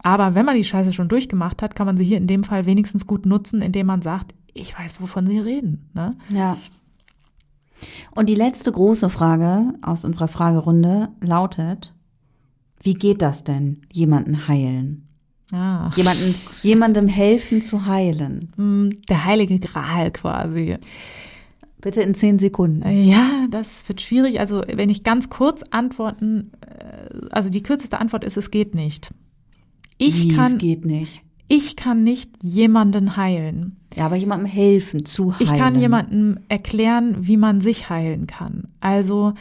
[0.04, 2.66] Aber wenn man die Scheiße schon durchgemacht hat, kann man sie hier in dem Fall
[2.66, 5.90] wenigstens gut nutzen, indem man sagt, ich weiß, wovon sie reden.
[5.94, 6.16] Ne?
[6.30, 6.58] Ja.
[8.12, 11.94] Und die letzte große Frage aus unserer Fragerunde lautet,
[12.82, 15.06] wie geht das denn, jemanden heilen?
[15.52, 18.52] Ah, Jemanden, jemandem helfen zu heilen?
[18.56, 20.78] hm, der heilige Gral quasi.
[21.82, 22.88] Bitte in zehn Sekunden.
[22.90, 24.40] Ja, das wird schwierig.
[24.40, 29.12] Also wenn ich ganz kurz antworten, äh, also die kürzeste Antwort ist, es geht nicht.
[30.00, 31.22] Ich Wie, kann, geht nicht.
[31.48, 33.76] ich kann nicht jemanden heilen.
[33.96, 35.42] Ja, aber jemandem helfen zu heilen.
[35.42, 38.70] Ich kann jemandem erklären, wie man sich heilen kann.
[38.80, 39.34] Also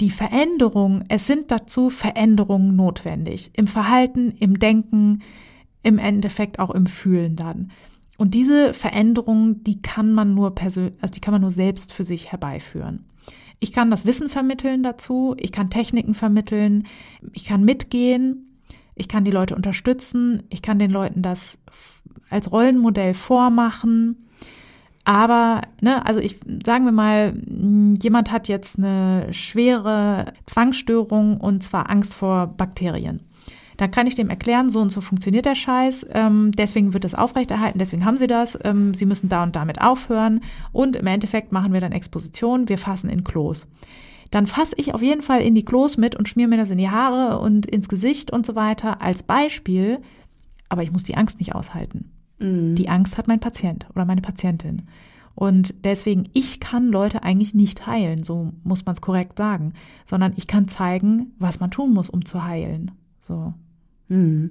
[0.00, 3.50] die Veränderung, es sind dazu Veränderungen notwendig.
[3.54, 5.22] Im Verhalten, im Denken,
[5.82, 7.72] im Endeffekt auch im Fühlen dann.
[8.16, 12.04] Und diese Veränderungen, die kann man nur persönlich, also die kann man nur selbst für
[12.04, 13.04] sich herbeiführen.
[13.60, 16.86] Ich kann das Wissen vermitteln dazu, ich kann Techniken vermitteln,
[17.32, 18.47] ich kann mitgehen,
[18.98, 21.58] ich kann die Leute unterstützen, ich kann den Leuten das
[22.30, 24.28] als Rollenmodell vormachen.
[25.04, 27.32] Aber, ne, also ich, sagen wir mal,
[28.02, 33.20] jemand hat jetzt eine schwere Zwangsstörung und zwar Angst vor Bakterien.
[33.78, 37.14] Dann kann ich dem erklären, so und so funktioniert der Scheiß, ähm, deswegen wird das
[37.14, 40.40] aufrechterhalten, deswegen haben sie das, ähm, sie müssen da und damit aufhören
[40.72, 43.66] und im Endeffekt machen wir dann Exposition, wir fassen in Klos.
[44.30, 46.78] Dann fasse ich auf jeden Fall in die Klos mit und schmier mir das in
[46.78, 49.98] die Haare und ins Gesicht und so weiter als Beispiel,
[50.68, 52.10] aber ich muss die Angst nicht aushalten.
[52.76, 54.82] Die Angst hat mein Patient oder meine Patientin.
[55.34, 59.72] Und deswegen, ich kann Leute eigentlich nicht heilen, so muss man es korrekt sagen,
[60.04, 62.90] sondern ich kann zeigen, was man tun muss, um zu heilen.
[63.20, 63.54] So.
[64.08, 64.50] Mhm.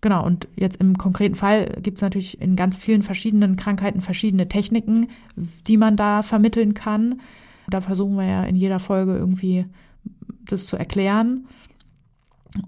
[0.00, 4.48] Genau, und jetzt im konkreten Fall gibt es natürlich in ganz vielen verschiedenen Krankheiten verschiedene
[4.48, 5.08] Techniken,
[5.66, 7.20] die man da vermitteln kann.
[7.68, 9.66] Da versuchen wir ja in jeder Folge irgendwie
[10.46, 11.46] das zu erklären.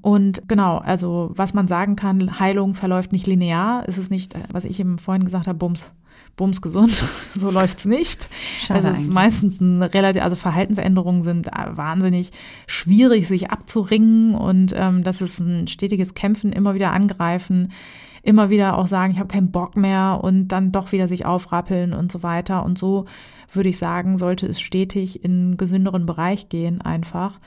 [0.01, 3.85] Und genau, also was man sagen kann, Heilung verläuft nicht linear.
[3.87, 5.93] Es ist nicht, was ich eben vorhin gesagt habe, Bums,
[6.37, 7.05] Bums gesund.
[7.35, 8.29] so läuft's nicht.
[8.59, 12.33] Schade also es ist meistens ein relativ, also Verhaltensänderungen sind äh, wahnsinnig
[12.67, 17.71] schwierig, sich abzuringen und ähm, das ist ein stetiges Kämpfen, immer wieder angreifen,
[18.23, 21.93] immer wieder auch sagen, ich habe keinen Bock mehr und dann doch wieder sich aufrappeln
[21.93, 22.65] und so weiter.
[22.65, 23.07] Und so
[23.53, 27.39] würde ich sagen, sollte es stetig in einen gesünderen Bereich gehen einfach.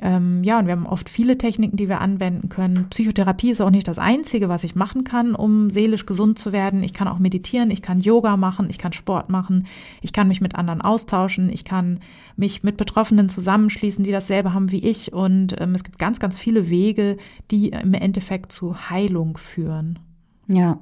[0.00, 2.88] Ähm, ja, und wir haben oft viele Techniken, die wir anwenden können.
[2.90, 6.82] Psychotherapie ist auch nicht das Einzige, was ich machen kann, um seelisch gesund zu werden.
[6.82, 9.66] Ich kann auch meditieren, ich kann Yoga machen, ich kann Sport machen,
[10.02, 12.00] ich kann mich mit anderen austauschen, ich kann
[12.36, 15.14] mich mit Betroffenen zusammenschließen, die dasselbe haben wie ich.
[15.14, 17.16] Und ähm, es gibt ganz, ganz viele Wege,
[17.50, 19.98] die im Endeffekt zu Heilung führen.
[20.46, 20.78] Ja.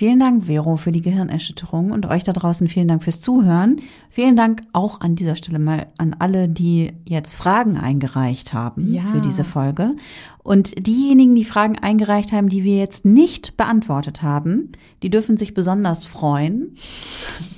[0.00, 3.82] Vielen Dank, Vero, für die Gehirnerschütterung und euch da draußen vielen Dank fürs Zuhören.
[4.08, 9.02] Vielen Dank auch an dieser Stelle mal an alle, die jetzt Fragen eingereicht haben Ja.
[9.02, 9.94] für diese Folge.
[10.42, 14.70] Und diejenigen, die Fragen eingereicht haben, die wir jetzt nicht beantwortet haben,
[15.02, 16.76] die dürfen sich besonders freuen.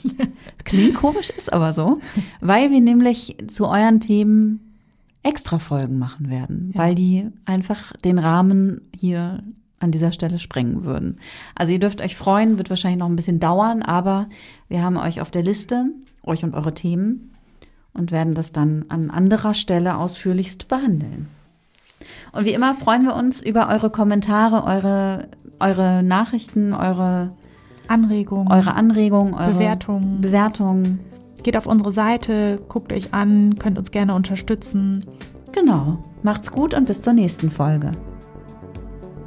[0.64, 2.00] Klingt komisch, ist aber so,
[2.40, 4.72] weil wir nämlich zu euren Themen
[5.22, 6.80] extra Folgen machen werden, Ja.
[6.80, 9.44] weil die einfach den Rahmen hier
[9.82, 11.18] an dieser Stelle sprengen würden.
[11.54, 14.28] Also ihr dürft euch freuen, wird wahrscheinlich noch ein bisschen dauern, aber
[14.68, 15.86] wir haben euch auf der Liste,
[16.24, 17.34] euch und eure Themen
[17.94, 21.28] und werden das dann an anderer Stelle ausführlichst behandeln.
[22.32, 25.28] Und wie immer freuen wir uns über eure Kommentare, eure,
[25.60, 27.32] eure Nachrichten, eure,
[27.88, 30.20] Anregungen, eure Anregungen, eure Bewertungen.
[30.20, 31.00] Bewertungen.
[31.42, 35.04] Geht auf unsere Seite, guckt euch an, könnt uns gerne unterstützen.
[35.52, 35.98] Genau.
[36.22, 37.92] Macht's gut und bis zur nächsten Folge.